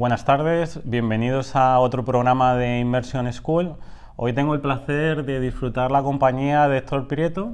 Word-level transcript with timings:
Buenas 0.00 0.24
tardes, 0.24 0.80
bienvenidos 0.84 1.54
a 1.54 1.78
otro 1.78 2.06
programa 2.06 2.54
de 2.54 2.78
Immersion 2.78 3.30
School. 3.34 3.74
Hoy 4.16 4.32
tengo 4.32 4.54
el 4.54 4.62
placer 4.62 5.26
de 5.26 5.40
disfrutar 5.40 5.90
la 5.90 6.02
compañía 6.02 6.66
de 6.68 6.78
Héctor 6.78 7.06
Prieto, 7.06 7.52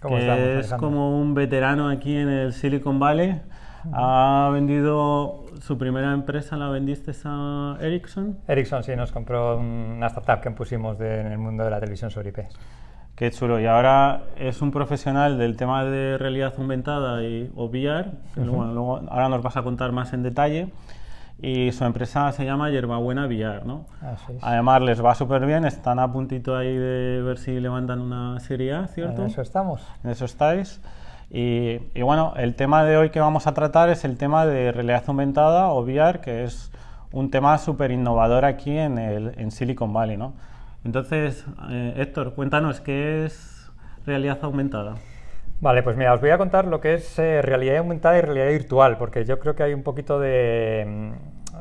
que 0.00 0.58
es 0.60 0.72
como 0.72 1.20
un 1.20 1.34
veterano 1.34 1.90
aquí 1.90 2.16
en 2.16 2.30
el 2.30 2.54
Silicon 2.54 2.98
Valley. 2.98 3.42
Ha 3.92 4.48
vendido 4.54 5.44
su 5.60 5.76
primera 5.76 6.14
empresa, 6.14 6.56
¿la 6.56 6.70
vendiste 6.70 7.12
a 7.26 7.76
Ericsson? 7.78 8.38
Ericsson 8.48 8.82
sí, 8.84 8.96
nos 8.96 9.12
compró 9.12 9.58
una 9.58 10.06
startup 10.06 10.40
que 10.40 10.50
pusimos 10.50 10.98
en 10.98 11.26
el 11.26 11.36
mundo 11.36 11.62
de 11.62 11.68
la 11.68 11.78
televisión 11.78 12.10
sobre 12.10 12.30
IP. 12.30 12.38
Qué 13.14 13.30
chulo. 13.32 13.60
Y 13.60 13.66
ahora 13.66 14.22
es 14.38 14.62
un 14.62 14.70
profesional 14.70 15.36
del 15.36 15.58
tema 15.58 15.84
de 15.84 16.16
realidad 16.16 16.54
aumentada 16.56 17.22
y 17.22 17.52
o 17.54 17.66
VR. 17.66 18.12
ahora 19.10 19.28
nos 19.28 19.42
vas 19.42 19.58
a 19.58 19.62
contar 19.62 19.92
más 19.92 20.14
en 20.14 20.22
detalle 20.22 20.72
y 21.42 21.72
su 21.72 21.84
empresa 21.84 22.30
se 22.30 22.44
llama 22.44 22.70
Yerbabuena 22.70 23.26
Villar, 23.26 23.66
¿no? 23.66 23.84
Además 24.40 24.80
les 24.82 25.04
va 25.04 25.16
súper 25.16 25.44
bien, 25.44 25.64
están 25.64 25.98
a 25.98 26.10
puntito 26.12 26.56
ahí 26.56 26.76
de 26.76 27.20
ver 27.20 27.36
si 27.36 27.58
levantan 27.58 28.00
una 28.00 28.38
serie 28.38 28.72
A, 28.72 28.86
¿cierto? 28.86 29.22
En 29.22 29.28
eso 29.28 29.42
estamos. 29.42 29.84
En 30.04 30.10
eso 30.10 30.24
estáis. 30.24 30.80
Y, 31.30 31.78
bueno, 32.00 32.34
el 32.36 32.54
tema 32.54 32.84
de 32.84 32.96
hoy 32.96 33.10
que 33.10 33.18
vamos 33.18 33.48
a 33.48 33.54
tratar 33.54 33.88
es 33.88 34.04
el 34.04 34.18
tema 34.18 34.46
de 34.46 34.70
realidad 34.70 35.02
aumentada 35.08 35.68
o 35.68 35.82
VR, 35.82 36.20
que 36.20 36.44
es 36.44 36.70
un 37.10 37.30
tema 37.30 37.58
súper 37.58 37.90
innovador 37.90 38.44
aquí 38.44 38.78
en, 38.78 38.98
el, 38.98 39.34
en 39.36 39.50
Silicon 39.50 39.92
Valley, 39.92 40.16
¿no? 40.16 40.34
Entonces, 40.84 41.44
eh, 41.70 41.94
Héctor, 41.96 42.34
cuéntanos, 42.34 42.80
¿qué 42.80 43.24
es 43.24 43.72
realidad 44.06 44.38
aumentada? 44.42 44.94
Vale, 45.62 45.82
pues 45.82 45.96
mira, 45.96 46.12
os 46.12 46.20
voy 46.20 46.30
a 46.30 46.38
contar 46.38 46.66
lo 46.66 46.80
que 46.80 46.94
es 46.94 47.18
eh, 47.18 47.40
realidad 47.40 47.78
aumentada 47.78 48.18
y 48.18 48.20
realidad 48.20 48.48
virtual, 48.48 48.98
porque 48.98 49.24
yo 49.24 49.38
creo 49.38 49.54
que 49.54 49.62
hay 49.62 49.74
un 49.74 49.84
poquito 49.84 50.20
de... 50.20 51.12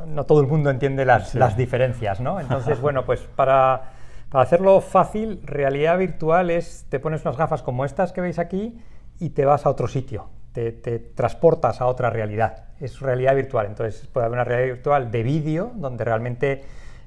No 0.05 0.25
todo 0.25 0.41
el 0.41 0.47
mundo 0.47 0.69
entiende 0.69 1.05
las, 1.05 1.57
diferencias, 1.57 2.19
¿no? 2.19 2.39
Entonces, 2.39 2.79
bueno, 2.81 3.05
pues 3.05 3.21
para, 3.21 3.81
hacerlo 4.31 4.81
fácil, 4.81 5.41
realidad 5.43 5.97
virtual 5.97 6.49
es, 6.49 6.85
te 6.89 6.99
pones 6.99 7.23
unas 7.23 7.37
gafas 7.37 7.61
como 7.61 7.85
estas 7.85 8.11
que 8.11 8.21
veis 8.21 8.39
aquí 8.39 8.79
y 9.19 9.29
te 9.29 9.45
vas 9.45 9.65
a 9.65 9.69
otro 9.69 9.87
sitio, 9.87 10.29
te, 10.53 10.71
te 10.71 10.99
transportas 10.99 11.81
a 11.81 11.85
otra 11.85 12.09
realidad. 12.09 12.65
Es 12.79 12.99
realidad 12.99 13.35
virtual, 13.35 13.67
entonces 13.67 14.07
puede 14.07 14.25
haber 14.25 14.37
una 14.37 14.43
realidad 14.43 14.75
virtual 14.75 15.11
de 15.11 15.23
vídeo, 15.23 15.71
donde 15.75 16.03
realmente 16.03 16.63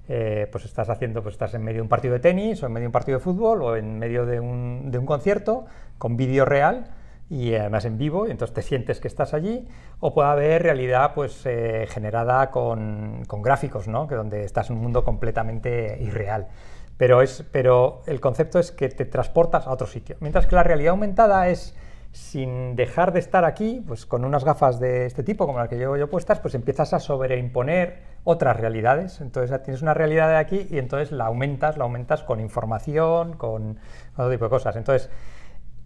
eh, 0.06 0.48
pues 0.52 0.66
estás 0.66 0.90
haciendo, 0.90 1.22
pues 1.22 1.34
estás 1.34 1.54
en 1.54 1.62
medio 1.62 1.78
de 1.78 1.82
un 1.82 1.88
partido 1.88 2.12
de 2.12 2.20
tenis 2.20 2.62
o 2.62 2.66
en 2.66 2.72
medio 2.72 2.84
de 2.84 2.88
un 2.88 2.92
partido 2.92 3.18
de 3.18 3.24
fútbol 3.24 3.62
o 3.62 3.76
en 3.76 3.98
medio 3.98 4.26
de 4.26 4.38
un, 4.38 4.90
de 4.90 4.98
un 4.98 5.06
concierto 5.06 5.64
con 5.96 6.18
vídeo 6.18 6.44
real 6.44 6.84
y 7.30 7.54
además 7.54 7.84
en 7.84 7.98
vivo, 7.98 8.26
y 8.26 8.30
entonces 8.30 8.54
te 8.54 8.62
sientes 8.62 9.00
que 9.00 9.08
estás 9.08 9.34
allí, 9.34 9.66
o 10.00 10.12
puede 10.12 10.28
haber 10.28 10.62
realidad 10.62 11.12
pues 11.14 11.44
eh, 11.46 11.86
generada 11.88 12.50
con, 12.50 13.24
con, 13.26 13.42
gráficos, 13.42 13.88
¿no? 13.88 14.06
que 14.06 14.14
donde 14.14 14.44
estás 14.44 14.70
en 14.70 14.76
un 14.76 14.82
mundo 14.82 15.04
completamente 15.04 15.98
irreal. 16.00 16.48
Pero, 16.96 17.22
es, 17.22 17.44
pero 17.50 18.02
el 18.06 18.20
concepto 18.20 18.58
es 18.58 18.70
que 18.70 18.88
te 18.88 19.04
transportas 19.04 19.66
a 19.66 19.72
otro 19.72 19.86
sitio. 19.86 20.16
Mientras 20.20 20.46
que 20.46 20.54
la 20.54 20.62
realidad 20.62 20.90
aumentada 20.90 21.48
es 21.48 21.74
sin 22.14 22.76
dejar 22.76 23.12
de 23.12 23.18
estar 23.18 23.44
aquí, 23.44 23.82
pues 23.84 24.06
con 24.06 24.24
unas 24.24 24.44
gafas 24.44 24.78
de 24.78 25.04
este 25.04 25.24
tipo, 25.24 25.46
como 25.46 25.58
las 25.58 25.68
que 25.68 25.76
llevo 25.76 25.96
yo 25.96 26.08
puestas, 26.08 26.38
pues 26.38 26.54
empiezas 26.54 26.94
a 26.94 27.00
sobreimponer 27.00 28.02
otras 28.22 28.56
realidades. 28.56 29.20
Entonces 29.20 29.60
tienes 29.64 29.82
una 29.82 29.94
realidad 29.94 30.28
de 30.28 30.36
aquí 30.36 30.68
y 30.70 30.78
entonces 30.78 31.10
la 31.10 31.26
aumentas, 31.26 31.76
la 31.76 31.82
aumentas 31.82 32.22
con 32.22 32.38
información, 32.38 33.32
con, 33.32 33.80
otro 34.12 34.30
tipo 34.30 34.44
de 34.44 34.50
cosas. 34.50 34.76
Entonces, 34.76 35.10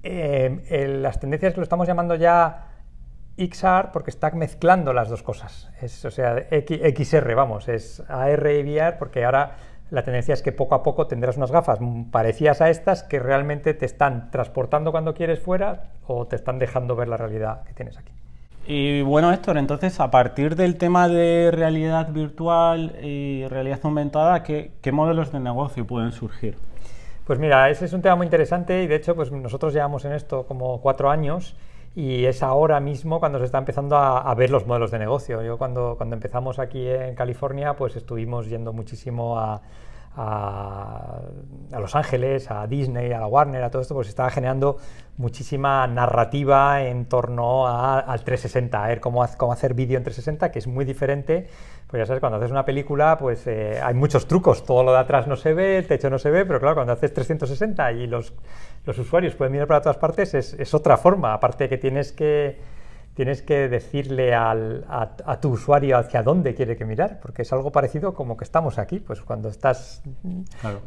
las 0.03 1.21
tendencias 1.21 1.57
lo 1.57 1.63
estamos 1.63 1.87
llamando 1.87 2.15
ya 2.15 2.67
XR 3.37 3.91
porque 3.93 4.11
está 4.11 4.31
mezclando 4.31 4.93
las 4.93 5.09
dos 5.09 5.23
cosas. 5.23 5.71
Es, 5.81 6.05
o 6.05 6.11
sea, 6.11 6.47
XR, 6.51 7.35
vamos, 7.35 7.69
es 7.69 8.03
AR 8.09 8.51
y 8.51 8.63
VR 8.63 8.97
porque 8.99 9.25
ahora 9.25 9.57
la 9.91 10.03
tendencia 10.03 10.35
es 10.35 10.43
que 10.43 10.53
poco 10.53 10.75
a 10.75 10.83
poco 10.83 11.07
tendrás 11.07 11.37
unas 11.37 11.51
gafas 11.51 11.79
parecidas 12.11 12.61
a 12.61 12.69
estas 12.69 13.03
que 13.03 13.19
realmente 13.19 13.75
te 13.75 13.87
están 13.87 14.31
transportando 14.31 14.93
cuando 14.93 15.15
quieres 15.15 15.41
fuera 15.41 15.85
o 16.07 16.27
te 16.27 16.37
están 16.37 16.59
dejando 16.59 16.95
ver 16.95 17.09
la 17.09 17.17
realidad 17.17 17.63
que 17.65 17.73
tienes 17.73 17.97
aquí. 17.97 18.13
Y 18.67 19.01
bueno, 19.01 19.33
Héctor, 19.33 19.57
entonces 19.57 19.99
a 19.99 20.11
partir 20.11 20.55
del 20.55 20.77
tema 20.77 21.09
de 21.09 21.51
realidad 21.51 22.13
virtual 22.13 22.97
y 23.03 23.47
realidad 23.47 23.81
aumentada, 23.83 24.43
¿qué, 24.43 24.93
modelos 24.93 25.33
de 25.33 25.41
negocio 25.41 25.87
pueden 25.87 26.13
surgir? 26.13 26.59
Pues 27.29 27.39
mira, 27.39 27.69
ese 27.69 27.85
es 27.85 27.93
un 27.93 28.01
tema 28.01 28.17
muy 28.17 28.25
interesante 28.25 28.83
y 28.83 28.87
de 28.87 28.95
hecho 28.95 29.15
pues 29.15 29.31
nosotros 29.31 29.75
llevamos 29.75 30.03
en 30.07 30.13
esto 30.13 30.47
como 30.47 30.81
cuatro 30.81 31.11
años 31.11 31.57
y 31.95 32.25
es 32.25 32.43
ahora 32.43 32.81
mismo 32.81 33.21
cuando 33.21 33.39
se 33.39 33.45
está 33.45 33.59
empezando 33.59 33.99
a, 33.99 34.35
ver 34.35 34.49
los 34.49 34.67
modelos 34.67 34.91
de 34.93 34.99
negocio. 34.99 35.43
Yo 35.43 35.59
cuando, 35.59 35.97
cuando 35.99 36.17
empezamos 36.17 36.59
aquí 36.59 36.89
en 36.89 37.15
California, 37.15 37.77
pues 37.77 37.97
estuvimos 37.97 38.49
yendo 38.49 38.73
muchísimo 38.73 39.39
a, 39.39 39.61
a, 40.17 41.21
Los 41.79 41.95
Ángeles, 41.95 42.51
a 42.51 42.67
Disney, 42.67 43.13
a 43.13 43.21
la 43.21 43.27
Warner, 43.27 43.63
a 43.63 43.71
todo 43.71 43.83
esto, 43.83 43.95
pues 43.95 44.09
estaba 44.09 44.31
generando 44.31 44.79
muchísima 45.17 45.87
narrativa 45.87 46.83
en 46.83 47.07
torno 47.07 47.67
al 47.67 48.25
360, 48.25 48.85
a 48.85 48.89
ver 48.89 49.01
cómo, 49.01 49.25
cómo 49.37 49.53
hacer 49.53 49.75
vídeo 49.75 49.97
en 49.97 50.05
360, 50.05 50.51
que 50.51 50.59
es 50.59 50.67
muy 50.67 50.85
diferente. 50.85 51.49
Pues 51.87 52.01
ya 52.01 52.07
sabes, 52.07 52.21
cuando 52.21 52.37
haces 52.37 52.51
una 52.51 52.65
película, 52.65 53.17
pues 53.19 53.47
eh, 53.47 53.81
hay 53.83 53.95
muchos 53.95 54.27
trucos, 54.27 54.65
todo 54.65 54.83
lo 54.83 54.93
de 54.93 54.99
atrás 54.99 55.27
no 55.27 55.37
se 55.37 55.55
ve, 55.55 55.79
el 55.79 55.87
techo 55.87 56.11
no 56.11 56.19
se 56.19 56.31
ve, 56.31 56.45
pero 56.45 56.61
claro, 56.61 56.75
cuando 56.75 56.93
haces 56.93 57.15
360 57.15 57.93
y 57.93 58.07
los 58.07 58.35
los 58.89 58.99
usuarios 58.99 59.35
pueden 59.35 59.53
mirar 59.53 59.69
para 59.69 59.83
todas 59.83 59.99
partes, 59.99 60.33
es, 60.33 60.75
otra 60.75 60.97
forma, 60.97 61.35
aparte 61.35 61.69
que 61.69 61.77
tienes 61.77 62.11
que, 62.11 62.59
tienes 63.19 63.43
que 63.43 63.69
decirle 63.69 64.33
a, 64.33 65.39
tu 65.41 65.49
usuario 65.49 65.99
hacia 65.99 66.23
dónde 66.23 66.55
quiere 66.55 66.77
que 66.77 66.85
mirar, 66.85 67.19
porque 67.21 67.43
es 67.43 67.53
algo 67.53 67.73
parecido 67.73 68.15
como 68.15 68.37
que 68.37 68.45
estamos 68.45 68.79
aquí, 68.79 69.01
pues 69.01 69.23
cuando 69.23 69.49
estás, 69.49 70.05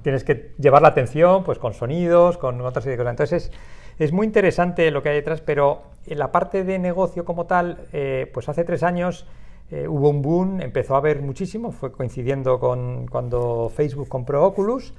tienes 0.01 0.23
que 0.23 0.53
llevar 0.57 0.81
la 0.81 0.87
atención 0.87 1.43
pues 1.43 1.59
con 1.59 1.73
sonidos, 1.73 2.37
con 2.37 2.61
otras 2.61 2.85
cosas. 2.85 3.05
Entonces 3.05 3.51
es, 3.99 4.13
muy 4.13 4.25
interesante 4.25 4.89
lo 4.91 5.03
que 5.03 5.09
hay 5.09 5.15
detrás, 5.15 5.41
pero 5.41 5.81
en 6.05 6.19
la 6.19 6.31
parte 6.31 6.63
de 6.63 6.79
negocio 6.79 7.25
como 7.25 7.47
tal, 7.47 7.79
eh, 7.91 8.31
pues 8.33 8.47
hace 8.47 8.63
tres 8.63 8.81
años 8.83 9.25
eh, 9.69 9.89
hubo 9.89 10.07
un 10.07 10.21
boom, 10.21 10.61
empezó 10.61 10.95
a 10.95 10.99
haber 10.99 11.21
muchísimo, 11.21 11.73
fue 11.73 11.91
coincidiendo 11.91 12.61
con 12.61 13.07
cuando 13.07 13.69
Facebook 13.75 14.07
compró 14.07 14.45
Oculus, 14.45 14.93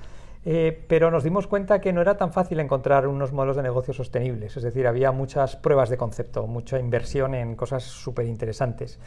eh, 0.45 0.85
pero 0.89 1.11
nos 1.11 1.23
dimos 1.23 1.47
cuenta 1.47 1.81
que 1.81 1.93
no 1.93 2.01
era 2.01 2.17
tan 2.17 2.33
fácil 2.33 2.59
encontrar 2.61 3.07
unos 3.07 3.33
modelos 3.33 3.57
de 3.57 3.63
negocio 3.63 3.95
sostenibles, 3.95 4.57
es 4.57 4.63
decir, 4.63 4.87
había 4.87 5.13
muchas 5.13 5.57
pruebas 5.57 5.89
de 5.89 5.97
concepto, 5.97 6.47
mucha 6.47 6.79
inversión 6.79 7.35
en 7.35 7.55
cosas 7.55 7.85
súper 7.85 8.27
interesantes. 8.27 8.99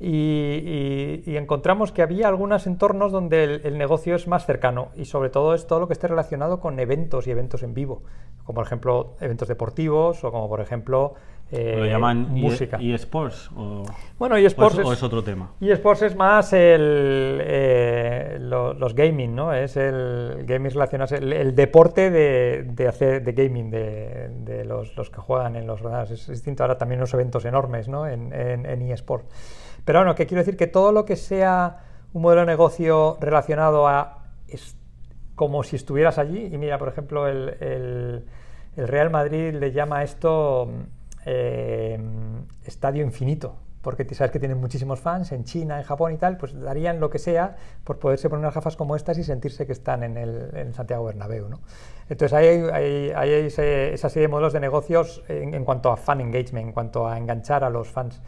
Y, 0.00 1.36
encontramos 1.36 1.92
que 1.92 2.02
había 2.02 2.28
algunos 2.28 2.66
entornos 2.66 3.12
donde 3.12 3.44
el, 3.44 3.78
negocio 3.78 4.14
es 4.16 4.26
más 4.26 4.44
cercano 4.44 4.88
y 4.96 5.04
sobre 5.04 5.30
todo 5.30 5.54
es 5.54 5.66
todo 5.66 5.80
lo 5.80 5.86
que 5.86 5.92
esté 5.92 6.08
relacionado 6.08 6.60
con 6.60 6.78
eventos 6.80 7.26
y 7.26 7.30
eventos 7.30 7.62
en 7.62 7.74
vivo, 7.74 8.02
como 8.44 8.56
por 8.56 8.66
ejemplo 8.66 9.14
eventos 9.20 9.48
deportivos 9.48 10.24
o 10.24 10.32
como 10.32 10.48
por 10.48 10.60
ejemplo 10.60 11.14
eh, 11.50 11.76
¿Lo 11.76 11.86
llaman 11.86 12.30
música. 12.30 12.78
eSports? 12.80 13.50
O, 13.54 13.84
bueno, 14.18 14.36
eSports 14.36 14.78
es, 14.78 14.90
es, 14.90 15.02
otro 15.02 15.22
tema. 15.22 15.52
eSports 15.60 16.02
es 16.02 16.16
más 16.16 16.52
el, 16.52 17.40
eh, 17.42 18.38
los 18.40 18.94
gaming, 18.94 19.34
¿no? 19.34 19.52
Es 19.52 19.76
el 19.76 20.44
gaming 20.46 20.72
relacionado, 20.72 21.14
el, 21.14 21.54
deporte 21.54 22.10
de, 22.10 22.64
de, 22.64 22.88
hacer, 22.88 23.22
de 23.22 23.32
gaming, 23.32 23.70
de, 23.70 24.30
de 24.40 24.64
los, 24.64 24.96
los, 24.96 25.10
que 25.10 25.20
juegan 25.20 25.54
en 25.56 25.66
los 25.66 25.80
ordenadores. 25.80 26.22
Es, 26.22 26.26
distinto 26.28 26.64
ahora 26.64 26.78
también 26.78 27.00
unos 27.00 27.14
eventos 27.14 27.44
enormes, 27.44 27.88
¿no? 27.88 28.08
En, 28.08 28.32
en, 28.32 28.66
en 28.66 28.90
eSports. 28.90 29.26
Pero 29.84 30.00
bueno, 30.00 30.14
que 30.14 30.26
quiero 30.26 30.40
decir 30.40 30.56
que 30.56 30.66
todo 30.66 30.92
lo 30.92 31.04
que 31.04 31.16
sea 31.16 31.84
un 32.12 32.22
modelo 32.22 32.42
de 32.42 32.46
negocio 32.46 33.16
relacionado 33.20 33.88
a 33.88 34.24
es 34.48 34.76
como 35.34 35.62
si 35.64 35.76
estuvieras 35.76 36.18
allí, 36.18 36.48
y 36.52 36.58
mira, 36.58 36.78
por 36.78 36.88
ejemplo, 36.88 37.26
el, 37.26 37.56
el, 37.60 38.24
el 38.76 38.88
Real 38.88 39.10
Madrid 39.10 39.54
le 39.54 39.72
llama 39.72 40.02
esto 40.04 40.70
eh, 41.26 41.98
estadio 42.64 43.02
infinito, 43.02 43.56
porque 43.82 44.06
sabes 44.14 44.30
que 44.30 44.38
tienen 44.38 44.58
muchísimos 44.58 45.00
fans 45.00 45.32
en 45.32 45.44
China, 45.44 45.78
en 45.78 45.84
Japón 45.84 46.12
y 46.12 46.16
tal, 46.16 46.36
pues 46.36 46.58
darían 46.58 47.00
lo 47.00 47.10
que 47.10 47.18
sea 47.18 47.56
por 47.84 47.98
poderse 47.98 48.28
poner 48.28 48.40
unas 48.40 48.54
gafas 48.54 48.76
como 48.76 48.96
estas 48.96 49.18
y 49.18 49.24
sentirse 49.24 49.66
que 49.66 49.72
están 49.72 50.02
en, 50.02 50.16
el, 50.16 50.74
Santiago 50.74 51.04
Bernabéu. 51.04 51.48
¿no? 51.48 51.60
Entonces 52.08 52.32
ahí 52.32 52.46
hay, 52.72 53.12
hay, 53.14 53.30
esa 53.46 54.08
serie 54.08 54.22
de 54.22 54.28
modelos 54.28 54.52
de 54.52 54.60
negocios 54.60 55.22
en, 55.28 55.64
cuanto 55.64 55.90
a 55.90 55.96
fan 55.96 56.20
engagement, 56.20 56.68
en 56.68 56.72
cuanto 56.72 57.06
a 57.06 57.18
enganchar 57.18 57.64
a 57.64 57.70
los 57.70 57.88
fans. 57.88 58.20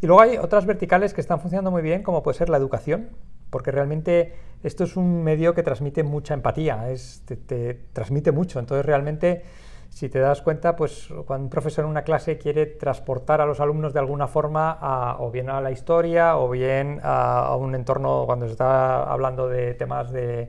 Y 0.00 0.06
luego 0.06 0.22
hay 0.22 0.36
otras 0.38 0.66
verticales 0.66 1.12
que 1.12 1.20
están 1.20 1.40
funcionando 1.40 1.70
muy 1.70 1.82
bien, 1.82 2.02
como 2.02 2.22
puede 2.22 2.38
ser 2.38 2.48
la 2.48 2.56
educación, 2.56 3.10
porque 3.50 3.70
realmente 3.70 4.34
esto 4.62 4.84
es 4.84 4.96
un 4.96 5.22
medio 5.22 5.54
que 5.54 5.62
transmite 5.62 6.02
mucha 6.02 6.34
empatía, 6.34 6.90
es, 6.90 7.22
te 7.26 7.74
transmite 7.92 8.32
mucho, 8.32 8.58
entonces 8.58 8.86
realmente 8.86 9.42
si 9.90 10.08
te 10.08 10.20
das 10.20 10.40
cuenta, 10.40 10.76
pues 10.76 11.08
cuando 11.26 11.44
un 11.44 11.50
profesor 11.50 11.84
en 11.84 11.90
una 11.90 12.02
clase 12.02 12.38
quiere 12.38 12.64
transportar 12.64 13.40
a 13.40 13.46
los 13.46 13.60
alumnos 13.60 13.92
de 13.92 13.98
alguna 13.98 14.28
forma 14.28 15.16
o 15.18 15.30
bien 15.30 15.50
a 15.50 15.60
la 15.60 15.72
historia 15.72 16.38
o 16.38 16.48
bien 16.48 17.00
a, 17.02 17.54
un 17.56 17.74
entorno 17.74 18.22
cuando 18.24 18.46
se 18.46 18.52
está 18.52 19.02
hablando 19.02 19.48
de 19.48 19.74
temas 19.74 20.10
de, 20.12 20.48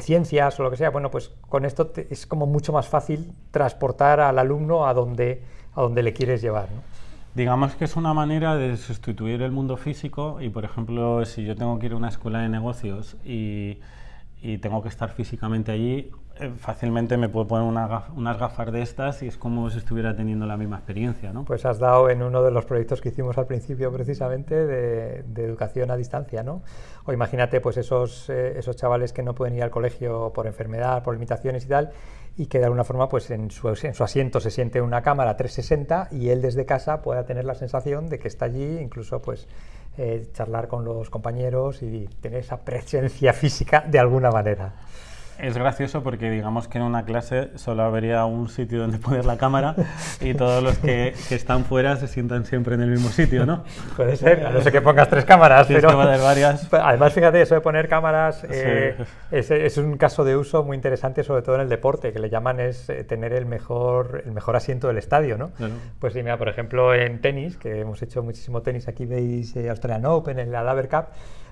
ciencias 0.00 0.58
o 0.58 0.62
lo 0.62 0.70
que 0.70 0.76
sea, 0.76 0.90
bueno, 0.90 1.10
pues 1.10 1.32
con 1.48 1.64
esto 1.64 1.92
es 2.10 2.26
como 2.26 2.46
mucho 2.46 2.72
más 2.72 2.88
fácil 2.88 3.32
transportar 3.50 4.20
al 4.20 4.38
alumno 4.38 4.86
a 4.86 4.94
donde, 4.94 5.42
a 5.74 5.82
donde 5.82 6.02
le 6.02 6.12
quieres 6.12 6.42
llevar. 6.42 6.68
Digamos 7.36 7.74
que 7.74 7.84
es 7.84 7.96
una 7.96 8.14
manera 8.14 8.56
de 8.56 8.78
sustituir 8.78 9.42
el 9.42 9.50
mundo 9.50 9.76
físico 9.76 10.38
y, 10.40 10.48
por 10.48 10.64
ejemplo, 10.64 11.22
si 11.26 11.44
yo 11.44 11.54
tengo 11.54 11.78
que 11.78 11.84
ir 11.84 11.92
a 11.92 11.96
una 11.96 12.08
escuela 12.08 12.38
de 12.38 12.48
negocios 12.48 13.18
y, 13.26 13.78
tengo 14.62 14.80
que 14.80 14.88
estar 14.88 15.10
físicamente 15.10 15.72
allí, 15.72 16.10
eh, 16.38 16.52
fácilmente 16.56 17.16
me 17.16 17.28
puedo 17.28 17.48
poner 17.48 17.90
unas 18.14 18.38
gafas 18.38 18.70
de 18.72 18.80
estas 18.80 19.22
y 19.22 19.26
es 19.26 19.36
como 19.36 19.68
si 19.70 19.78
estuviera 19.78 20.14
teniendo 20.16 20.46
la 20.46 20.56
misma 20.56 20.76
experiencia. 20.76 21.32
¿no? 21.32 21.44
Pues 21.44 21.66
has 21.66 21.78
dado 21.78 22.08
en 22.08 22.22
uno 22.22 22.42
de 22.42 22.50
los 22.52 22.64
proyectos 22.64 23.02
que 23.02 23.10
hicimos 23.10 23.36
al 23.36 23.46
principio 23.46 23.92
precisamente 23.92 24.54
de, 24.54 25.44
educación 25.44 25.90
a 25.90 25.96
distancia. 25.96 26.42
¿no? 26.42 26.62
O 27.04 27.12
imagínate 27.12 27.60
pues 27.60 27.76
esos, 27.76 28.30
eh, 28.30 28.54
esos 28.56 28.76
chavales 28.76 29.12
que 29.12 29.22
no 29.22 29.34
pueden 29.34 29.56
ir 29.56 29.62
al 29.62 29.70
colegio 29.70 30.32
por 30.32 30.46
enfermedad, 30.46 31.02
por 31.02 31.12
limitaciones 31.12 31.66
y 31.66 31.68
tal, 31.68 31.90
y 32.36 32.46
que 32.46 32.58
de 32.58 32.64
alguna 32.64 32.84
forma 32.84 33.08
pues 33.08 33.30
en 33.30 33.50
su, 33.50 33.68
en 33.68 33.94
su 33.94 34.04
asiento 34.04 34.40
se 34.40 34.50
siente 34.50 34.80
una 34.80 35.02
cámara 35.02 35.36
360 35.36 36.08
y 36.12 36.28
él 36.28 36.42
desde 36.42 36.66
casa 36.66 37.02
pueda 37.02 37.24
tener 37.24 37.44
la 37.44 37.54
sensación 37.54 38.08
de 38.08 38.18
que 38.18 38.28
está 38.28 38.44
allí, 38.44 38.78
incluso 38.78 39.22
pues 39.22 39.48
eh, 39.98 40.28
charlar 40.34 40.68
con 40.68 40.84
los 40.84 41.08
compañeros 41.08 41.82
y 41.82 42.06
tener 42.20 42.40
esa 42.40 42.58
presencia 42.58 43.32
física 43.32 43.84
de 43.88 43.98
alguna 43.98 44.30
manera. 44.30 44.74
Es 45.38 45.56
gracioso 45.56 46.02
porque 46.02 46.30
digamos 46.30 46.68
que 46.68 46.78
en 46.78 46.84
una 46.84 47.04
clase 47.04 47.50
solo 47.56 47.82
habría 47.82 48.24
un 48.24 48.48
sitio 48.48 48.80
donde 48.80 48.98
poner 48.98 49.24
la 49.24 49.36
cámara 49.36 49.74
y 50.20 50.34
todos 50.34 50.62
los 50.62 50.78
que, 50.78 51.14
que, 51.28 51.34
están 51.34 51.64
fuera 51.64 51.96
se 51.96 52.08
sientan 52.08 52.46
siempre 52.46 52.74
en 52.74 52.82
el 52.82 52.90
mismo 52.90 53.10
sitio, 53.10 53.44
¿no? 53.44 53.64
Puede 53.96 54.16
ser, 54.16 54.46
a 54.46 54.50
no 54.50 54.60
sé 54.62 54.72
que 54.72 54.80
pongas 54.80 55.08
tres 55.08 55.24
cámaras, 55.24 55.66
pero... 55.66 55.96
varias. 55.96 56.68
Además, 56.72 57.12
fíjate, 57.12 57.42
eso 57.42 57.54
de 57.54 57.60
poner 57.60 57.88
cámaras 57.88 58.44
eh, 58.50 58.96
es, 59.30 59.50
es, 59.50 59.78
un 59.78 59.96
caso 59.96 60.24
de 60.24 60.36
uso 60.36 60.64
muy 60.64 60.74
interesante, 60.74 61.22
sobre 61.22 61.42
todo 61.42 61.56
en 61.56 61.62
el 61.62 61.68
deporte, 61.68 62.12
que 62.12 62.18
le 62.18 62.30
llaman 62.30 62.60
es 62.60 62.88
eh, 62.88 63.04
tener 63.04 63.32
el 63.32 63.46
mejor, 63.46 64.22
el 64.24 64.32
mejor 64.32 64.56
asiento 64.56 64.88
del 64.88 64.98
estadio, 64.98 65.36
¿no? 65.36 65.50
Pues 65.98 66.14
sí, 66.14 66.22
mira, 66.22 66.38
por 66.38 66.48
ejemplo, 66.48 66.94
en 66.94 67.20
tenis, 67.20 67.56
que 67.56 67.80
hemos 67.80 68.00
hecho 68.02 68.22
muchísimo 68.22 68.62
tenis, 68.62 68.88
aquí 68.88 69.04
veis 69.04 69.54
eh, 69.56 69.68
Australian 69.70 70.06
Open, 70.06 70.38
en 70.38 70.52
la 70.52 70.62
Laver 70.62 70.88
Cup, 70.88 71.06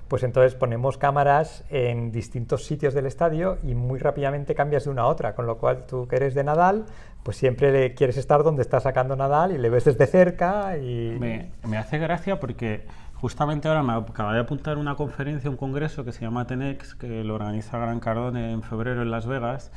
pues 0.07 0.23
entonces 0.23 0.53
ponemos 0.55 0.97
cámaras 0.97 1.63
en 1.69 2.11
distintos 2.11 2.65
sitios 2.65 2.93
del 2.93 3.07
estadio 3.07 3.57
y 3.63 3.73
muy 3.73 3.99
rápidamente 3.99 4.53
cambias 4.53 4.85
de 4.85 4.91
una 4.91 5.03
a 5.03 5.07
otra, 5.07 5.33
con 5.33 5.47
lo 5.47 5.57
cual 5.57 5.85
tú 5.87 6.07
que 6.07 6.17
eres 6.17 6.35
de 6.35 6.43
Nadal, 6.43 6.85
pues 7.23 7.37
siempre 7.37 7.71
le 7.71 7.95
quieres 7.95 8.17
estar 8.17 8.43
donde 8.43 8.61
está 8.61 8.79
sacando 8.79 9.15
Nadal 9.15 9.51
y 9.53 9.57
le 9.57 9.69
ves 9.69 9.85
desde 9.85 10.05
cerca 10.05 10.77
y... 10.77 11.17
Me, 11.19 11.77
hace 11.77 11.97
gracia 11.97 12.39
porque 12.39 12.85
justamente 13.15 13.67
ahora 13.67 13.81
me 13.81 13.93
acaba 13.93 14.33
de 14.33 14.41
apuntar 14.41 14.77
una 14.77 14.95
conferencia, 14.95 15.49
un 15.49 15.57
congreso 15.57 16.05
que 16.05 16.11
se 16.11 16.21
llama 16.21 16.45
Tenex, 16.45 16.93
que 16.93 17.23
lo 17.23 17.33
organiza 17.33 17.79
Gran 17.79 17.99
Cardone 17.99 18.51
en 18.51 18.61
febrero 18.61 19.01
en 19.01 19.09
Las 19.09 19.25
Vegas 19.25 19.71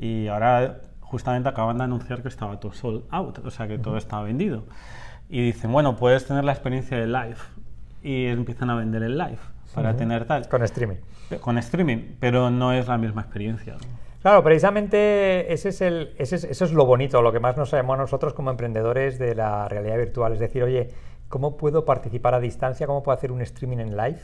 y 0.00 0.26
ahora 0.26 0.80
justamente 1.00 1.48
acaban 1.48 1.78
de 1.78 1.84
anunciar 1.84 2.20
que 2.22 2.28
estaba 2.28 2.58
todo 2.58 2.72
sold 2.72 3.04
out, 3.10 3.38
o 3.38 3.50
sea 3.50 3.68
que 3.68 3.78
todo 3.78 3.96
estaba 3.96 4.24
vendido. 4.24 4.64
Y 5.30 5.42
dicen, 5.42 5.70
bueno, 5.70 5.96
puedes 5.96 6.26
tener 6.26 6.42
la 6.42 6.52
experiencia 6.52 6.98
de 6.98 7.06
live 7.06 7.36
y 8.02 8.26
empiezan 8.26 8.70
a 8.70 8.74
vender 8.74 9.04
el 9.04 9.16
live 9.16 9.38
para 9.74 9.96
tener 9.96 10.26
tal. 10.26 10.48
Con 10.48 10.62
streaming. 10.62 10.96
Con 11.40 11.58
streaming, 11.58 12.16
pero 12.20 12.50
no 12.50 12.72
es 12.72 12.88
la 12.88 12.98
misma 12.98 13.22
experiencia. 13.22 13.76
Claro, 14.22 14.42
precisamente 14.42 15.52
ese 15.52 15.68
es 15.68 15.80
el, 15.80 16.14
ese 16.18 16.36
es, 16.36 16.44
eso 16.44 16.64
es 16.64 16.72
lo 16.72 16.86
bonito, 16.86 17.22
lo 17.22 17.32
que 17.32 17.40
más 17.40 17.56
nos 17.56 17.70
llamó 17.70 17.94
a 17.94 17.96
nosotros 17.96 18.34
como 18.34 18.50
emprendedores 18.50 19.18
de 19.18 19.34
la 19.34 19.68
realidad 19.68 19.96
virtual. 19.96 20.32
Es 20.32 20.40
decir, 20.40 20.62
oye, 20.62 20.88
¿cómo 21.28 21.56
puedo 21.56 21.84
participar 21.84 22.34
a 22.34 22.40
distancia? 22.40 22.86
¿Cómo 22.86 23.02
puedo 23.02 23.16
hacer 23.16 23.30
un 23.32 23.40
streaming 23.42 23.78
en 23.78 23.96
live? 23.96 24.20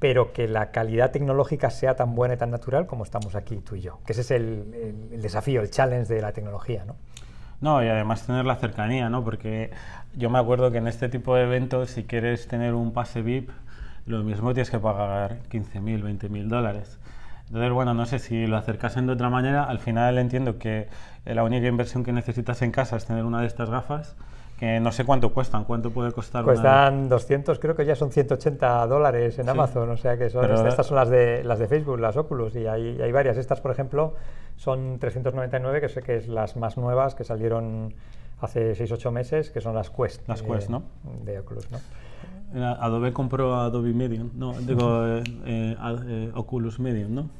pero 0.00 0.32
que 0.32 0.48
la 0.48 0.70
calidad 0.70 1.12
tecnológica 1.12 1.68
sea 1.68 1.94
tan 1.94 2.14
buena 2.14 2.34
y 2.34 2.36
tan 2.38 2.50
natural 2.50 2.86
como 2.86 3.04
estamos 3.04 3.34
aquí 3.34 3.56
tú 3.56 3.76
y 3.76 3.82
yo. 3.82 4.00
Que 4.06 4.12
ese 4.12 4.22
es 4.22 4.30
el, 4.30 5.08
el 5.12 5.20
desafío, 5.20 5.60
el 5.60 5.70
challenge 5.70 6.12
de 6.12 6.22
la 6.22 6.32
tecnología, 6.32 6.86
¿no? 6.86 6.96
No, 7.60 7.84
y 7.84 7.88
además 7.88 8.26
tener 8.26 8.46
la 8.46 8.56
cercanía, 8.56 9.10
¿no? 9.10 9.22
Porque 9.22 9.70
yo 10.14 10.30
me 10.30 10.38
acuerdo 10.38 10.70
que 10.72 10.78
en 10.78 10.88
este 10.88 11.10
tipo 11.10 11.36
de 11.36 11.42
eventos, 11.42 11.90
si 11.90 12.04
quieres 12.04 12.48
tener 12.48 12.72
un 12.72 12.94
pase 12.94 13.20
VIP, 13.20 13.50
lo 14.10 14.22
mismo 14.24 14.52
tienes 14.52 14.70
que 14.70 14.78
pagar 14.78 15.38
15.000, 15.50 16.02
20.000 16.02 16.48
dólares. 16.48 16.98
Entonces, 17.46 17.72
bueno, 17.72 17.94
no 17.94 18.06
sé 18.06 18.18
si 18.20 18.46
lo 18.46 18.56
acercasen 18.56 19.06
de 19.06 19.12
otra 19.12 19.28
manera. 19.28 19.64
Al 19.64 19.80
final 19.80 20.18
entiendo 20.18 20.58
que 20.58 20.88
la 21.24 21.42
única 21.42 21.66
inversión 21.66 22.04
que 22.04 22.12
necesitas 22.12 22.62
en 22.62 22.70
casa 22.70 22.96
es 22.96 23.06
tener 23.06 23.24
una 23.24 23.40
de 23.40 23.46
estas 23.46 23.70
gafas, 23.70 24.14
que 24.58 24.78
no 24.78 24.92
sé 24.92 25.04
cuánto 25.04 25.32
cuestan, 25.32 25.64
cuánto 25.64 25.90
puede 25.90 26.12
costar. 26.12 26.44
Cuestan 26.44 27.08
200, 27.08 27.58
creo 27.58 27.74
que 27.74 27.84
ya 27.84 27.96
son 27.96 28.12
180 28.12 28.86
dólares 28.86 29.38
en 29.38 29.48
Amazon, 29.48 29.90
o 29.90 29.96
sea 29.96 30.16
que 30.16 30.30
son, 30.30 30.48
estas 30.66 30.86
son 30.86 30.96
las 30.96 31.08
de, 31.08 31.42
las 31.42 31.58
de 31.58 31.66
Facebook, 31.66 31.98
las 31.98 32.16
Oculus, 32.16 32.54
y 32.54 32.66
hay, 32.66 33.00
hay 33.00 33.10
varias. 33.10 33.36
Estas, 33.36 33.60
por 33.60 33.72
ejemplo, 33.72 34.14
son 34.56 34.98
399, 34.98 35.80
que 35.80 35.88
sé 35.88 36.02
que 36.02 36.16
es 36.16 36.28
las 36.28 36.56
más 36.56 36.76
nuevas, 36.76 37.14
que 37.14 37.24
salieron 37.24 37.94
hace 38.40 38.72
6-8 38.72 39.10
meses, 39.10 39.50
que 39.50 39.60
son 39.60 39.74
las 39.74 39.90
Quest. 39.90 40.28
Las 40.28 40.42
Quest, 40.42 40.68
¿no? 40.68 40.82
De 41.24 41.38
Oculus, 41.38 41.70
¿no? 41.70 41.78
Adobe 42.54 43.12
compró 43.12 43.56
Adobe 43.56 43.92
Medium, 43.92 44.30
no, 44.34 44.52
digo 44.54 45.06
eh, 45.06 45.22
eh, 45.44 45.76
eh, 46.06 46.32
Oculus 46.34 46.80
Medium, 46.80 47.14
¿no? 47.14 47.30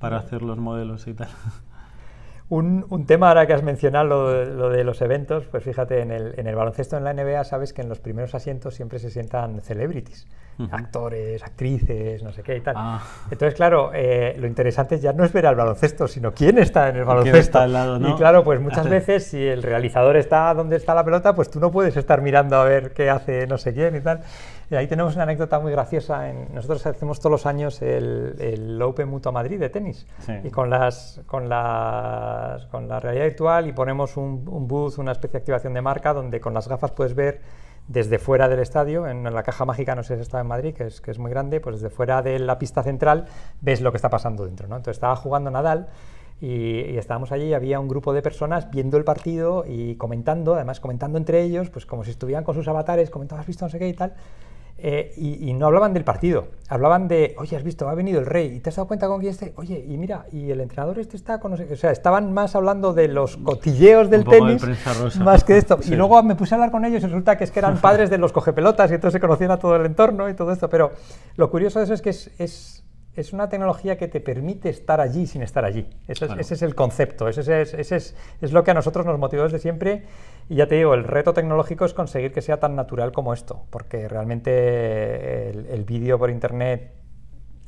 Para 0.00 0.18
hacer 0.18 0.42
los 0.42 0.58
modelos 0.58 1.06
y 1.06 1.14
tal. 1.14 1.28
Un, 2.50 2.86
un, 2.88 3.04
tema 3.04 3.28
ahora 3.28 3.46
que 3.46 3.52
has 3.52 3.62
mencionado 3.62 4.06
lo, 4.06 4.70
de 4.70 4.82
los 4.82 5.02
eventos, 5.02 5.44
pues 5.44 5.62
fíjate, 5.62 6.00
en 6.00 6.10
el, 6.10 6.32
en 6.38 6.46
el, 6.46 6.54
baloncesto 6.54 6.96
en 6.96 7.04
la 7.04 7.12
NBA 7.12 7.44
sabes 7.44 7.74
que 7.74 7.82
en 7.82 7.90
los 7.90 7.98
primeros 7.98 8.34
asientos 8.34 8.74
siempre 8.74 8.98
se 8.98 9.10
sientan 9.10 9.60
celebrities, 9.60 10.26
actores, 10.70 11.42
actrices, 11.42 12.22
no 12.22 12.32
sé 12.32 12.42
qué 12.42 12.56
y 12.56 12.60
tal. 12.60 12.74
Ah. 12.76 13.02
Entonces, 13.30 13.54
claro, 13.54 13.90
eh, 13.94 14.36
lo 14.38 14.46
interesante 14.46 14.98
ya 14.98 15.12
no 15.12 15.24
es 15.24 15.32
ver 15.32 15.46
al 15.46 15.54
baloncesto, 15.54 16.08
sino 16.08 16.32
quién 16.32 16.58
está 16.58 16.88
en 16.88 16.96
el 16.96 17.04
baloncesto. 17.04 17.38
Está 17.38 17.62
al 17.62 17.72
lado, 17.72 17.98
¿no? 17.98 18.10
Y 18.10 18.14
claro, 18.14 18.42
pues 18.44 18.60
muchas 18.60 18.88
veces 18.90 19.24
si 19.26 19.42
el 19.42 19.62
realizador 19.62 20.16
está 20.16 20.52
donde 20.54 20.76
está 20.76 20.94
la 20.94 21.04
pelota, 21.04 21.34
pues 21.34 21.50
tú 21.50 21.60
no 21.60 21.70
puedes 21.70 21.96
estar 21.96 22.22
mirando 22.22 22.56
a 22.56 22.64
ver 22.64 22.92
qué 22.92 23.10
hace 23.10 23.46
no 23.46 23.58
sé 23.58 23.72
quién 23.72 23.96
y 23.96 24.00
tal. 24.00 24.20
Y 24.70 24.74
ahí 24.74 24.86
tenemos 24.86 25.14
una 25.14 25.22
anécdota 25.22 25.58
muy 25.60 25.72
graciosa. 25.72 26.28
En, 26.28 26.54
nosotros 26.54 26.84
hacemos 26.84 27.18
todos 27.20 27.30
los 27.30 27.46
años 27.46 27.80
el, 27.80 28.34
el 28.38 28.82
Open 28.82 29.08
Mutua 29.08 29.32
Madrid 29.32 29.58
de 29.58 29.70
tenis. 29.70 30.06
Y 30.44 30.50
con, 30.50 30.68
las, 30.68 31.22
con, 31.26 31.48
las, 31.48 32.66
con 32.66 32.86
la 32.86 33.00
realidad 33.00 33.24
virtual 33.24 33.66
y 33.66 33.72
ponemos 33.72 34.16
un, 34.16 34.46
un, 34.46 34.68
booth, 34.68 34.98
una 34.98 35.12
especie 35.12 35.32
de 35.32 35.38
activación 35.38 35.72
de 35.72 35.80
marca, 35.80 36.12
donde 36.12 36.40
con 36.40 36.52
las 36.52 36.68
gafas 36.68 36.90
puedes 36.90 37.14
ver 37.14 37.40
desde 37.88 38.18
fuera 38.18 38.48
del 38.48 38.60
estadio, 38.60 39.06
en, 39.06 39.24
la 39.24 39.42
caja 39.42 39.64
mágica, 39.64 39.94
no 39.94 40.02
sé 40.02 40.16
si 40.16 40.22
está 40.22 40.40
en 40.40 40.46
Madrid, 40.46 40.74
que 40.74 40.86
es, 40.86 41.00
que 41.00 41.10
es 41.10 41.18
muy 41.18 41.30
grande, 41.30 41.60
pues 41.60 41.80
desde 41.80 41.90
fuera 41.90 42.22
de 42.22 42.38
la 42.38 42.58
pista 42.58 42.82
central 42.82 43.26
ves 43.60 43.80
lo 43.80 43.90
que 43.90 43.96
está 43.96 44.10
pasando 44.10 44.44
dentro. 44.44 44.68
¿no? 44.68 44.76
Entonces 44.76 44.98
estaba 44.98 45.16
jugando 45.16 45.50
Nadal. 45.50 45.88
Y, 46.40 46.82
y, 46.92 46.98
estábamos 46.98 47.32
allí 47.32 47.46
y 47.46 47.54
había 47.54 47.80
un 47.80 47.88
grupo 47.88 48.12
de 48.12 48.22
personas 48.22 48.70
viendo 48.70 48.96
el 48.96 49.02
partido 49.02 49.64
y 49.66 49.96
comentando, 49.96 50.54
además 50.54 50.78
comentando 50.78 51.18
entre 51.18 51.42
ellos, 51.42 51.68
pues 51.68 51.84
como 51.84 52.04
si 52.04 52.12
estuvieran 52.12 52.44
con 52.44 52.54
sus 52.54 52.68
avatares, 52.68 53.10
comentando, 53.10 53.40
has 53.40 53.46
visto 53.48 53.64
no 53.64 53.70
sé 53.70 53.80
qué 53.80 53.88
y 53.88 53.94
tal. 53.94 54.14
Eh, 54.80 55.12
y, 55.16 55.52
no 55.54 55.66
hablaban 55.66 55.92
del 55.92 56.04
partido, 56.04 56.46
hablaban 56.68 57.08
de, 57.08 57.34
oye, 57.38 57.56
has 57.56 57.64
visto, 57.64 57.88
ha 57.88 57.94
venido 57.94 58.20
el 58.20 58.26
rey, 58.26 58.54
y 58.54 58.60
te 58.60 58.68
has 58.68 58.76
dado 58.76 58.86
cuenta 58.86 59.08
con 59.08 59.18
quién 59.18 59.32
está, 59.32 59.46
oye, 59.56 59.84
y 59.88 59.96
mira, 59.96 60.26
y 60.30 60.52
el 60.52 60.60
entrenador 60.60 61.00
este 61.00 61.16
está 61.16 61.40
con, 61.40 61.52
o 61.54 61.76
sea, 61.76 61.90
estaban 61.90 62.32
más 62.32 62.54
hablando 62.54 62.92
de 62.92 63.08
los 63.08 63.38
cotilleos 63.38 64.08
del 64.08 64.24
tenis, 64.24 64.62
más 65.18 65.42
que 65.42 65.54
de 65.54 65.58
esto. 65.58 65.80
Y 65.84 65.96
luego 65.96 66.22
me 66.22 66.36
puse 66.36 66.54
a 66.54 66.58
hablar 66.58 66.70
con 66.70 66.84
ellos 66.84 67.02
y 67.02 67.06
resulta 67.06 67.36
que 67.36 67.42
es 67.42 67.50
que 67.50 67.58
eran 67.58 67.80
padres 67.80 68.08
de 68.08 68.18
los 68.18 68.30
cogepelotas 68.30 68.88
y 68.92 68.94
entonces 68.94 69.14
se 69.14 69.20
conocían 69.20 69.50
a 69.50 69.58
todo 69.58 69.74
el 69.74 69.84
entorno 69.84 70.28
y 70.28 70.34
todo 70.34 70.52
esto. 70.52 70.68
Pero 70.68 70.92
lo 71.34 71.50
curioso 71.50 71.80
de 71.80 71.84
eso 71.84 71.94
es 71.94 72.00
que 72.00 72.10
es, 72.10 72.30
es 72.38 72.84
es 73.20 73.32
una 73.32 73.48
tecnología 73.48 73.98
que 73.98 74.08
te 74.08 74.20
permite 74.20 74.68
estar 74.68 75.00
allí 75.00 75.26
sin 75.26 75.42
estar 75.42 75.64
allí. 75.64 75.86
Ese, 76.06 76.26
es, 76.38 76.62
el 76.62 76.74
concepto, 76.74 77.28
ese, 77.28 77.40
es, 77.62 77.74
ese 77.74 77.96
es, 77.96 78.52
lo 78.52 78.62
que 78.62 78.70
a 78.70 78.74
nosotros 78.74 79.04
nos 79.04 79.18
motivó 79.18 79.42
desde 79.42 79.58
siempre. 79.58 80.04
Y 80.48 80.56
ya 80.56 80.66
te 80.66 80.76
digo, 80.76 80.94
el 80.94 81.04
reto 81.04 81.32
tecnológico 81.32 81.84
es 81.84 81.94
conseguir 81.94 82.32
que 82.32 82.42
sea 82.42 82.60
tan 82.60 82.76
natural 82.76 83.12
como 83.12 83.34
esto, 83.34 83.64
porque 83.70 84.08
realmente 84.08 85.50
el, 85.50 85.84
vídeo 85.84 86.18
por 86.18 86.30
internet 86.30 86.92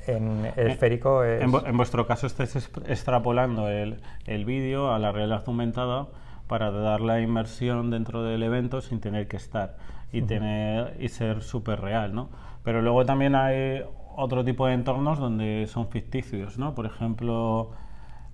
en 0.07 0.47
el 0.57 0.69
eh, 0.69 0.73
esférico 0.73 1.25
es... 1.25 1.42
En, 1.42 1.76
vuestro 1.76 2.07
caso 2.07 2.26
estáis 2.26 2.54
extrapolando 2.87 3.69
el, 3.69 4.00
el 4.26 4.45
vídeo 4.45 4.92
a 4.92 4.99
la 4.99 5.11
realidad 5.11 5.42
aumentada 5.47 6.09
para 6.47 6.71
dar 6.71 7.00
la 7.00 7.21
inmersión 7.21 7.90
dentro 7.90 8.23
del 8.23 8.42
evento 8.42 8.80
sin 8.80 9.00
tener 9.00 9.28
que 9.28 9.37
estar 9.37 9.76
y, 10.12 10.23
tener, 10.23 10.97
y 10.99 11.09
ser 11.09 11.42
súper 11.42 11.80
real, 11.80 12.14
¿no? 12.14 12.28
Pero 12.62 12.83
luego 12.83 13.07
también 13.07 13.35
hay 13.35 13.85
otro 14.21 14.45
tipo 14.45 14.67
de 14.67 14.75
entornos 14.75 15.19
donde 15.19 15.67
son 15.67 15.89
ficticios, 15.89 16.59
¿no? 16.59 16.75
Por 16.75 16.87
ejemplo, 16.87 17.71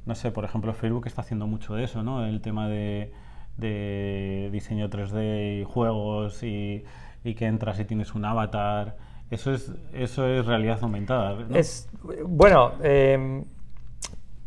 no 0.05 0.15
sé, 0.15 0.31
por 0.31 0.45
ejemplo 0.45 0.75
Facebook 0.75 1.07
está 1.07 1.23
haciendo 1.23 1.47
mucho 1.47 1.75
de 1.75 1.85
eso, 1.85 2.03
¿no? 2.03 2.25
El 2.27 2.41
tema 2.41 2.69
de, 2.69 3.13
diseño 4.53 4.91
3D 4.91 5.61
y 5.61 5.65
juegos 5.65 6.43
y, 6.43 6.85
que 7.25 7.47
entras 7.47 7.81
y 7.81 7.85
tienes 7.85 8.15
un 8.15 8.25
avatar. 8.25 8.97
Eso 9.31 9.53
es, 9.53 9.73
eso 9.93 10.27
es 10.27 10.47
realidad 10.47 10.79
aumentada. 10.83 11.39
Es, 11.55 11.89
bueno, 12.25 12.73
em, 12.83 13.45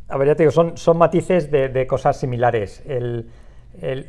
a 0.07 0.17
ver, 0.17 0.29
ya 0.29 0.35
te 0.35 0.43
digo, 0.43 0.51
son, 0.51 0.77
son 0.77 0.97
matices 0.97 1.51
de, 1.51 1.87
cosas 1.87 2.19
similares. 2.19 2.83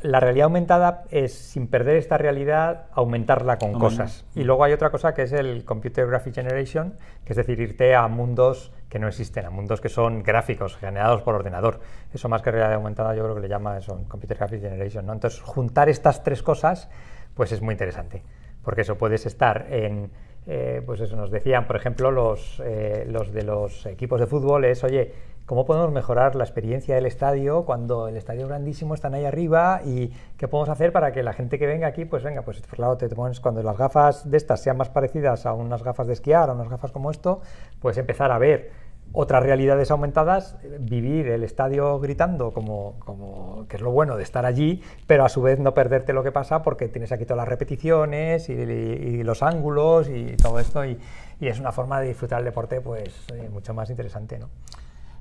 La 0.02 0.20
realidad 0.20 0.44
aumentada 0.44 1.04
es, 1.10 1.32
sin 1.32 1.68
perder 1.68 1.96
esta 1.96 2.18
realidad, 2.18 2.86
aumentarla 2.92 3.58
con 3.58 3.72
cosas. 3.72 4.24
Y 4.34 4.44
luego 4.44 4.64
hay 4.64 4.72
otra 4.72 4.90
cosa 4.90 5.14
que 5.14 5.22
es 5.22 5.32
el 5.32 5.64
Computer 5.64 6.06
Graphic 6.06 6.34
Generation, 6.34 6.94
que 7.24 7.32
es 7.32 7.36
decir, 7.36 7.60
irte 7.60 7.94
a 7.94 8.06
mundos 8.08 8.72
que 8.88 8.98
no 8.98 9.08
existen, 9.08 9.46
a 9.46 9.50
mundos 9.50 9.80
que 9.80 9.88
son 9.88 10.22
gráficos, 10.22 10.76
generados 10.76 11.22
por 11.22 11.34
ordenador. 11.34 11.80
Eso 12.12 12.28
más 12.28 12.42
que 12.42 12.50
realidad 12.50 12.74
aumentada 12.74 13.14
yo 13.14 13.22
creo 13.22 13.34
que 13.36 13.42
le 13.42 13.48
llama 13.48 13.78
eso, 13.78 14.04
Computer 14.08 14.36
Graphics 14.36 14.62
Generation. 14.62 15.06
¿no? 15.06 15.12
Entonces, 15.12 15.40
juntar 15.40 15.88
estas 15.88 16.22
tres 16.22 16.42
cosas, 16.42 16.90
pues 17.34 17.52
es 17.52 17.62
muy 17.62 17.72
interesante, 17.72 18.22
porque 18.62 18.82
eso 18.82 18.96
puedes 18.96 19.24
estar 19.26 19.66
en... 19.70 20.10
Eh, 20.46 20.82
pues 20.84 20.98
eso 21.00 21.16
nos 21.16 21.30
decían, 21.30 21.66
por 21.66 21.76
ejemplo, 21.76 22.10
los, 22.10 22.62
eh, 22.64 23.04
los 23.06 23.30
de 23.30 23.42
los 23.44 23.84
equipos 23.84 24.18
de 24.18 24.26
fútbol 24.26 24.64
es, 24.64 24.82
oye, 24.82 25.12
¿Cómo 25.50 25.66
podemos 25.66 25.90
mejorar 25.90 26.36
la 26.36 26.44
experiencia 26.44 26.94
del 26.94 27.06
estadio 27.06 27.64
cuando 27.64 28.06
el 28.06 28.16
estadio 28.16 28.46
grandísimo 28.46 28.94
están 28.94 29.14
ahí 29.14 29.24
arriba? 29.24 29.80
¿Y 29.84 30.12
qué 30.36 30.46
podemos 30.46 30.68
hacer 30.68 30.92
para 30.92 31.10
que 31.10 31.24
la 31.24 31.32
gente 31.32 31.58
que 31.58 31.66
venga 31.66 31.88
aquí, 31.88 32.04
pues 32.04 32.22
venga, 32.22 32.42
pues 32.42 32.60
por 32.60 32.78
lado 32.78 32.96
te 32.96 33.08
pones 33.08 33.40
cuando 33.40 33.60
las 33.60 33.76
gafas 33.76 34.30
de 34.30 34.36
estas 34.36 34.62
sean 34.62 34.76
más 34.76 34.90
parecidas 34.90 35.46
a 35.46 35.52
unas 35.52 35.82
gafas 35.82 36.06
de 36.06 36.12
esquiar, 36.12 36.50
a 36.50 36.52
unas 36.52 36.68
gafas 36.68 36.92
como 36.92 37.10
esto, 37.10 37.40
pues 37.80 37.98
empezar 37.98 38.30
a 38.30 38.38
ver 38.38 38.70
otras 39.12 39.42
realidades 39.42 39.90
aumentadas, 39.90 40.56
vivir 40.78 41.26
el 41.26 41.42
estadio 41.42 41.98
gritando, 41.98 42.52
como, 42.52 42.94
como, 43.00 43.66
que 43.68 43.74
es 43.74 43.82
lo 43.82 43.90
bueno 43.90 44.16
de 44.16 44.22
estar 44.22 44.46
allí, 44.46 44.80
pero 45.08 45.24
a 45.24 45.28
su 45.28 45.42
vez 45.42 45.58
no 45.58 45.74
perderte 45.74 46.12
lo 46.12 46.22
que 46.22 46.30
pasa 46.30 46.62
porque 46.62 46.86
tienes 46.86 47.10
aquí 47.10 47.24
todas 47.24 47.38
las 47.38 47.48
repeticiones 47.48 48.48
y, 48.48 49.24
los 49.24 49.42
ángulos 49.42 50.08
y 50.08 50.36
todo 50.36 50.60
esto, 50.60 50.84
y, 50.84 50.96
es 51.40 51.58
una 51.58 51.72
forma 51.72 52.00
de 52.00 52.06
disfrutar 52.06 52.38
el 52.38 52.44
deporte 52.44 52.80
pues 52.80 53.26
eh, 53.34 53.48
mucho 53.50 53.74
más 53.74 53.90
interesante. 53.90 54.38
¿no? 54.38 54.48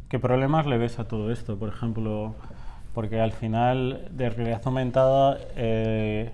¿Qué 0.09 0.17
problemas 0.17 0.65
le 0.65 0.79
ves 0.79 0.97
a 0.97 1.07
todo 1.07 1.31
esto? 1.31 1.59
Por 1.59 1.69
ejemplo, 1.69 2.33
porque 2.95 3.21
al 3.21 3.31
final 3.31 4.07
de 4.09 4.31
realidad 4.31 4.59
aumentada, 4.65 5.37
eh, 5.55 6.31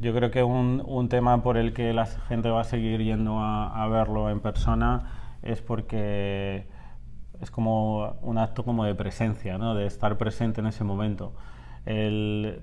yo 0.00 0.14
creo 0.14 0.30
que 0.30 0.42
un, 0.42 0.82
un, 0.86 1.10
tema 1.10 1.42
por 1.42 1.58
el 1.58 1.74
que 1.74 1.92
la 1.92 2.06
gente 2.06 2.48
va 2.48 2.62
a 2.62 2.64
seguir 2.64 3.02
yendo 3.02 3.38
a, 3.38 3.86
verlo 3.88 4.30
en 4.30 4.40
persona 4.40 5.36
es 5.42 5.60
porque 5.60 6.66
es 7.42 7.50
como 7.50 8.16
un 8.22 8.38
acto 8.38 8.64
como 8.64 8.86
de 8.86 8.94
presencia, 8.94 9.58
¿no? 9.58 9.74
de 9.74 9.84
estar 9.84 10.16
presente 10.16 10.62
en 10.62 10.66
ese 10.68 10.82
momento. 10.82 11.34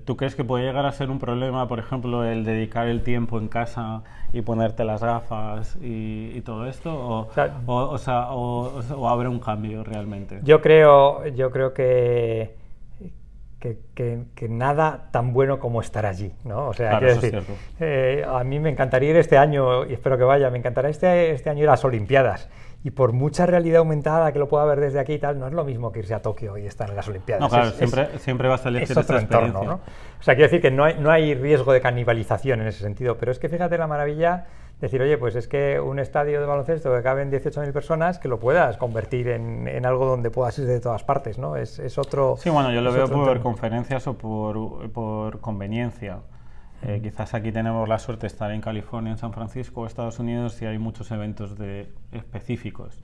¿Tú 0.04 0.16
crees 0.18 0.34
que 0.34 0.44
puede 0.44 0.64
llegar 0.66 0.84
a 0.84 0.92
ser 0.92 1.08
un 1.08 1.18
problema, 1.18 1.66
por 1.66 1.78
ejemplo, 1.78 2.24
el 2.24 2.44
dedicar 2.44 2.88
el 2.88 3.02
tiempo 3.02 3.38
en 3.38 3.48
casa 3.48 4.02
y 4.34 4.42
ponerte 4.42 4.84
las 4.84 5.02
gafas 5.02 5.78
y, 5.80 6.38
todo 6.42 6.66
esto? 6.66 6.94
O, 6.94 7.30
o, 7.66 7.98
sea, 7.98 8.32
o, 8.32 9.08
habrá 9.08 9.30
un 9.30 9.40
cambio 9.40 9.82
realmente? 9.82 10.40
Yo 10.42 10.60
creo, 10.60 11.26
yo 11.28 11.50
creo 11.50 11.72
que, 11.72 12.54
que, 13.58 14.46
nada 14.46 15.08
tan 15.10 15.32
bueno 15.32 15.58
como 15.58 15.80
estar 15.80 16.04
allí, 16.04 16.34
¿no? 16.44 16.68
O 16.68 16.74
sea, 16.74 16.98
quiero 16.98 17.14
decir, 17.14 17.42
eh, 17.80 18.26
a 18.28 18.44
mí 18.44 18.60
me 18.60 18.68
encantaría 18.68 19.08
ir 19.08 19.16
este 19.16 19.38
año, 19.38 19.86
y 19.86 19.94
espero 19.94 20.18
que 20.18 20.24
vaya, 20.24 20.50
me 20.50 20.58
encantaría 20.58 20.90
este, 20.90 21.30
este 21.30 21.48
año 21.48 21.62
ir 21.62 21.68
a 21.68 21.72
las 21.72 21.84
Olimpiadas 21.86 22.50
y 22.84 22.90
por 22.90 23.14
mucha 23.14 23.46
realidad 23.46 23.78
aumentada 23.78 24.30
que 24.30 24.38
lo 24.38 24.46
pueda 24.46 24.66
ver 24.66 24.78
desde 24.78 25.00
aquí 25.00 25.14
y 25.14 25.18
tal, 25.18 25.38
no 25.38 25.46
es 25.46 25.54
lo 25.54 25.64
mismo 25.64 25.90
que 25.90 26.00
irse 26.00 26.12
a 26.12 26.20
Tokio 26.20 26.58
y 26.58 26.66
estar 26.66 26.90
en 26.90 26.96
las 26.96 27.08
Olimpiadas. 27.08 27.40
No, 27.40 27.48
claro, 27.48 27.70
siempre, 27.70 28.18
siempre 28.18 28.46
va 28.46 28.56
a 28.56 28.58
salir 28.58 28.82
es 28.82 28.94
otro 28.94 29.18
entorno, 29.18 29.64
¿no? 29.64 29.74
O 30.20 30.22
sea, 30.22 30.34
quiero 30.34 30.50
decir 30.50 30.60
que 30.60 30.70
no 30.70 30.84
hay, 30.84 30.96
no 31.00 31.10
hay 31.10 31.34
riesgo 31.34 31.72
de 31.72 31.80
canibalización 31.80 32.60
en 32.60 32.66
ese 32.66 32.80
sentido, 32.80 33.16
pero 33.16 33.32
es 33.32 33.38
que 33.38 33.48
fíjate 33.48 33.78
la 33.78 33.86
maravilla 33.86 34.44
decir, 34.82 35.00
oye, 35.00 35.16
pues 35.16 35.34
es 35.34 35.48
que 35.48 35.80
un 35.80 35.98
estadio 35.98 36.40
de 36.40 36.46
baloncesto 36.46 36.94
que 36.94 37.02
caben 37.02 37.32
18.000 37.32 37.72
personas, 37.72 38.18
que 38.18 38.28
lo 38.28 38.38
puedas 38.38 38.76
convertir 38.76 39.28
en, 39.28 39.66
en, 39.66 39.86
algo 39.86 40.04
donde 40.04 40.30
puedas 40.30 40.58
ir 40.58 40.66
de 40.66 40.78
todas 40.78 41.04
partes, 41.04 41.38
¿no? 41.38 41.56
Es, 41.56 41.78
es 41.78 41.96
otro... 41.96 42.36
Sí, 42.38 42.50
bueno, 42.50 42.70
yo 42.70 42.82
lo 42.82 42.92
veo 42.92 43.08
por 43.08 43.40
conferencias 43.40 44.06
o 44.06 44.18
por, 44.18 44.90
por 44.90 45.40
conveniencia. 45.40 46.18
Eh, 46.86 47.00
quizás 47.02 47.32
aquí 47.32 47.50
tenemos 47.50 47.88
la 47.88 47.98
suerte 47.98 48.22
de 48.22 48.26
estar 48.26 48.50
en 48.50 48.60
California, 48.60 49.12
en 49.12 49.18
San 49.18 49.32
Francisco, 49.32 49.86
Estados 49.86 50.18
Unidos, 50.18 50.60
y 50.60 50.66
hay 50.66 50.78
muchos 50.78 51.10
eventos 51.10 51.56
de, 51.56 51.88
específicos, 52.12 53.00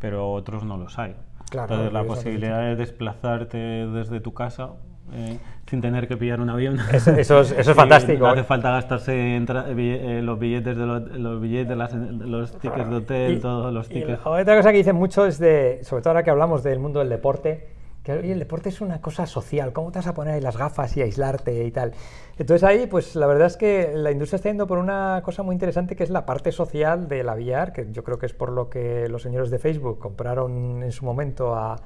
pero 0.00 0.32
otros 0.32 0.64
no 0.64 0.76
los 0.76 0.98
hay. 0.98 1.14
Entonces, 1.52 1.92
la 1.92 2.02
posibilidad 2.04 2.60
de 2.60 2.76
desplazarte 2.76 3.58
desde 3.58 4.20
tu 4.20 4.32
casa 4.34 4.70
eh, 5.14 5.38
sin 5.68 5.80
tener 5.80 6.08
que 6.08 6.16
pillar 6.16 6.40
un 6.40 6.50
avión. 6.50 6.78
Eso, 6.92 7.12
es, 7.12 7.30
eso 7.50 7.50
es 7.52 7.66
fantástico. 7.74 8.26
No 8.26 8.32
hace 8.32 8.44
falta 8.44 8.70
gastarse 8.70 9.36
en 9.36 9.46
eh, 9.50 10.20
los 10.22 10.38
billetes, 10.38 10.76
de 10.76 10.86
los, 10.86 11.40
billetes, 11.40 11.76
los 11.76 12.58
tickets 12.58 12.88
de 12.88 12.96
hotel, 12.96 13.40
todos 13.40 13.72
los 13.72 13.88
tickets. 13.88 14.20
otra 14.24 14.56
cosa 14.56 14.72
que 14.72 14.78
dicen 14.78 14.96
mucho 14.96 15.26
es 15.26 15.38
de, 15.38 15.80
sobre 15.82 16.02
todo 16.02 16.10
ahora 16.10 16.22
que 16.24 16.30
hablamos 16.30 16.62
del 16.62 16.78
mundo 16.78 17.00
del 17.00 17.08
deporte, 17.08 17.68
que 18.02 18.12
el 18.12 18.38
deporte 18.38 18.68
es 18.68 18.80
una 18.80 19.00
cosa 19.00 19.26
social, 19.26 19.72
¿cómo 19.72 19.92
te 19.92 20.00
vas 20.00 20.08
a 20.08 20.14
poner 20.14 20.34
ahí 20.34 20.40
las 20.40 20.56
gafas 20.56 20.96
y 20.96 21.02
aislarte 21.02 21.64
y 21.64 21.70
tal? 21.70 21.92
Entonces 22.36 22.64
ahí, 22.64 22.86
pues 22.86 23.14
la 23.14 23.26
verdad 23.26 23.46
es 23.46 23.56
que 23.56 23.92
la 23.94 24.10
industria 24.10 24.36
está 24.36 24.48
yendo 24.48 24.66
por 24.66 24.78
una 24.78 25.22
cosa 25.24 25.42
muy 25.42 25.54
interesante 25.54 25.94
que 25.94 26.02
es 26.02 26.10
la 26.10 26.26
parte 26.26 26.50
social 26.50 27.06
de 27.08 27.22
la 27.22 27.34
VR, 27.34 27.72
que 27.72 27.92
yo 27.92 28.02
creo 28.02 28.18
que 28.18 28.26
es 28.26 28.32
por 28.32 28.50
lo 28.50 28.68
que 28.68 29.08
los 29.08 29.22
señores 29.22 29.50
de 29.50 29.58
Facebook 29.58 29.98
compraron 29.98 30.82
en 30.82 30.92
su 30.92 31.04
momento 31.04 31.54
a, 31.54 31.76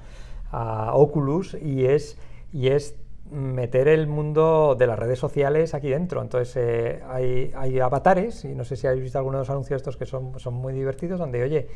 Oculus 0.94 1.54
y 1.60 1.84
es, 1.84 2.16
y 2.50 2.68
es 2.68 2.94
meter 3.30 3.88
el 3.88 4.06
mundo 4.06 4.74
de 4.78 4.86
las 4.86 4.98
redes 4.98 5.18
sociales 5.18 5.74
aquí 5.74 5.90
dentro. 5.90 6.22
Entonces 6.22 6.56
eh, 6.56 7.02
hay, 7.10 7.52
hay, 7.54 7.78
avatares, 7.80 8.44
y 8.46 8.54
no 8.54 8.64
sé 8.64 8.76
si 8.76 8.86
habéis 8.86 9.02
visto 9.02 9.18
algunos 9.18 9.40
de 9.40 9.42
los 9.42 9.50
anuncios 9.50 9.82
estos 9.82 9.98
que 9.98 10.06
son, 10.06 10.38
son 10.38 10.54
muy 10.54 10.72
divertidos, 10.72 11.18
donde, 11.18 11.42
oye, 11.42 11.66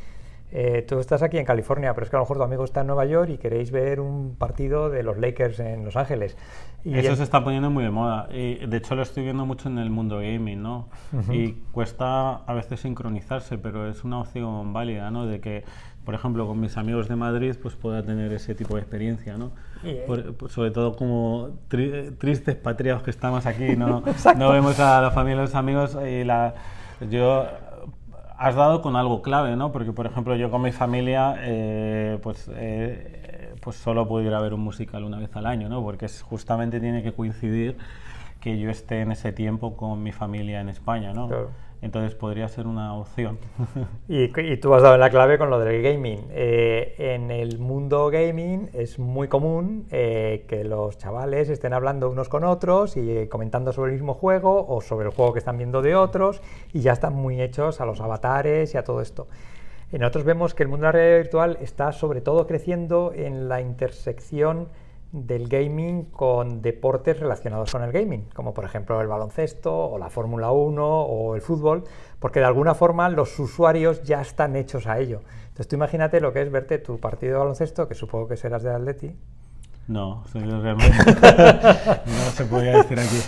eh, 0.53 0.85
tú 0.87 0.99
estás 0.99 1.21
aquí 1.21 1.37
en 1.37 1.45
California, 1.45 1.93
pero 1.93 2.03
es 2.03 2.09
que 2.09 2.17
a 2.17 2.19
lo 2.19 2.25
mejor 2.25 2.37
tu 2.37 2.43
amigo 2.43 2.65
está 2.65 2.81
en 2.81 2.87
Nueva 2.87 3.05
York 3.05 3.29
y 3.29 3.37
queréis 3.37 3.71
ver 3.71 4.01
un 4.01 4.35
partido 4.35 4.89
de 4.89 5.01
los 5.01 5.17
Lakers 5.17 5.59
en 5.61 5.85
Los 5.85 5.95
Ángeles. 5.95 6.35
Y 6.83 6.97
Eso 6.97 7.15
se 7.15 7.23
está 7.23 7.43
poniendo 7.43 7.69
muy 7.69 7.85
de 7.85 7.91
moda. 7.91 8.27
Y 8.33 8.65
de 8.65 8.77
hecho 8.77 8.95
lo 8.95 9.03
estoy 9.03 9.23
viendo 9.23 9.45
mucho 9.45 9.69
en 9.69 9.77
el 9.77 9.89
mundo 9.89 10.17
gaming, 10.17 10.61
¿no? 10.61 10.89
Y 11.31 11.53
cuesta 11.71 12.37
a 12.37 12.53
veces 12.53 12.81
sincronizarse, 12.81 13.57
pero 13.57 13.89
es 13.89 14.03
una 14.03 14.19
opción 14.19 14.73
válida, 14.73 15.09
¿no? 15.09 15.25
De 15.25 15.39
que, 15.39 15.63
por 16.03 16.15
ejemplo, 16.15 16.45
con 16.45 16.59
mis 16.59 16.75
amigos 16.75 17.07
de 17.07 17.15
Madrid, 17.15 17.55
pues 17.61 17.75
pueda 17.75 18.03
tener 18.03 18.33
ese 18.33 18.53
tipo 18.53 18.75
de 18.75 18.81
experiencia, 18.81 19.37
¿no? 19.37 19.51
sobre 20.49 20.69
todo 20.69 20.95
como 20.95 21.57
tristes 21.67 22.55
patriados 22.55 23.01
que 23.01 23.09
estamos 23.09 23.47
aquí, 23.47 23.75
¿no? 23.75 24.03
no 24.37 24.51
vemos 24.51 24.79
a 24.79 25.01
la 25.01 25.11
familia 25.11 25.41
los 25.41 25.55
amigos 25.55 25.97
y 26.05 26.23
la... 26.23 26.53
Yo 27.09 27.47
has 28.41 28.55
dado 28.55 28.81
con 28.81 28.95
algo 28.95 29.21
clave, 29.21 29.55
¿no? 29.55 29.71
Porque, 29.71 29.93
por 29.93 30.07
ejemplo, 30.07 30.35
yo 30.35 30.49
con 30.49 30.63
mi 30.63 30.71
familia, 30.71 31.35
eh, 31.41 32.17
pues, 32.23 32.49
eh, 32.51 33.53
pues 33.61 33.75
solo 33.75 34.07
puedo 34.07 34.25
ir 34.25 34.33
a 34.33 34.41
ver 34.41 34.55
un 34.55 34.61
musical 34.61 35.03
una 35.03 35.19
vez 35.19 35.35
al 35.35 35.45
año, 35.45 35.69
¿no? 35.69 35.83
Porque 35.83 36.05
es, 36.05 36.23
justamente 36.23 36.79
tiene 36.79 37.03
que 37.03 37.13
coincidir 37.13 37.77
que 38.39 38.57
yo 38.57 38.71
esté 38.71 39.01
en 39.01 39.11
ese 39.11 39.31
tiempo 39.31 39.77
con 39.77 40.01
mi 40.01 40.11
familia 40.11 40.59
en 40.59 40.69
España, 40.69 41.13
¿no? 41.13 41.29
Entonces 41.81 42.13
podría 42.13 42.47
ser 42.47 42.67
una 42.67 42.93
opción. 42.95 43.39
Y, 44.07 44.57
tú 44.57 44.73
has 44.73 44.83
dado 44.83 44.97
la 44.97 45.09
clave 45.09 45.37
con 45.37 45.49
lo 45.49 45.59
del 45.59 45.81
gaming. 45.81 46.27
Eh, 46.29 46.95
en 46.97 47.31
el 47.31 47.59
mundo 47.59 48.09
gaming 48.09 48.69
es 48.73 48.99
muy 48.99 49.27
común 49.27 49.87
eh, 49.89 50.45
que 50.47 50.63
los 50.63 50.97
chavales 50.97 51.49
estén 51.49 51.73
hablando 51.73 52.09
unos 52.09 52.29
con 52.29 52.43
otros 52.43 52.97
y 52.97 53.09
eh, 53.09 53.29
comentando 53.29 53.71
sobre 53.71 53.91
el 53.91 53.97
mismo 53.97 54.13
juego 54.13 54.67
o 54.67 54.81
sobre 54.81 55.07
el 55.07 55.15
juego 55.15 55.33
que 55.33 55.39
están 55.39 55.57
viendo 55.57 55.81
de 55.81 55.95
otros 55.95 56.41
y 56.73 56.81
ya 56.81 56.91
están 56.93 57.13
muy 57.13 57.41
hechos 57.41 57.81
a 57.81 57.85
los 57.85 58.01
avatares 58.01 58.73
y 58.73 58.77
a 58.77 58.83
todo 58.83 59.01
esto. 59.01 59.27
Nosotros 59.91 60.23
vemos 60.23 60.53
que 60.53 60.63
el 60.63 60.69
mundo 60.69 60.85
de 60.85 60.87
la 60.87 60.91
realidad 60.93 61.17
virtual 61.17 61.57
está 61.61 61.91
sobre 61.91 62.21
todo 62.21 62.47
creciendo 62.47 63.11
en 63.13 63.49
la 63.49 63.59
intersección 63.59 64.69
del 65.11 65.47
gaming 65.49 66.05
con 66.05 66.61
deportes 66.61 67.19
relacionados 67.19 67.71
con 67.71 67.83
el 67.83 67.91
gaming, 67.91 68.29
como 68.33 68.53
por 68.53 68.63
ejemplo 68.63 69.01
el 69.01 69.07
baloncesto 69.07 69.73
o 69.73 69.97
la 69.97 70.09
Fórmula 70.09 70.51
1 70.51 70.85
o 70.85 71.35
el 71.35 71.41
fútbol, 71.41 71.83
porque 72.19 72.39
de 72.39 72.45
alguna 72.45 72.75
forma 72.75 73.09
los 73.09 73.37
usuarios 73.39 74.03
ya 74.03 74.21
están 74.21 74.55
hechos 74.55 74.87
a 74.87 74.99
ello. 74.99 75.21
Entonces 75.43 75.67
tú 75.67 75.75
imagínate 75.75 76.21
lo 76.21 76.31
que 76.31 76.41
es 76.41 76.51
verte 76.51 76.77
tu 76.77 76.97
partido 76.99 77.33
de 77.33 77.39
baloncesto, 77.39 77.87
que 77.87 77.95
supongo 77.95 78.27
que 78.27 78.37
serás 78.37 78.63
de 78.63 78.71
Atleti. 78.71 79.15
No, 79.87 80.23
realmente. 80.33 80.85
no 82.05 82.31
se 82.31 82.45
podía 82.45 82.77
decir 82.77 82.97
aquí. 82.97 83.21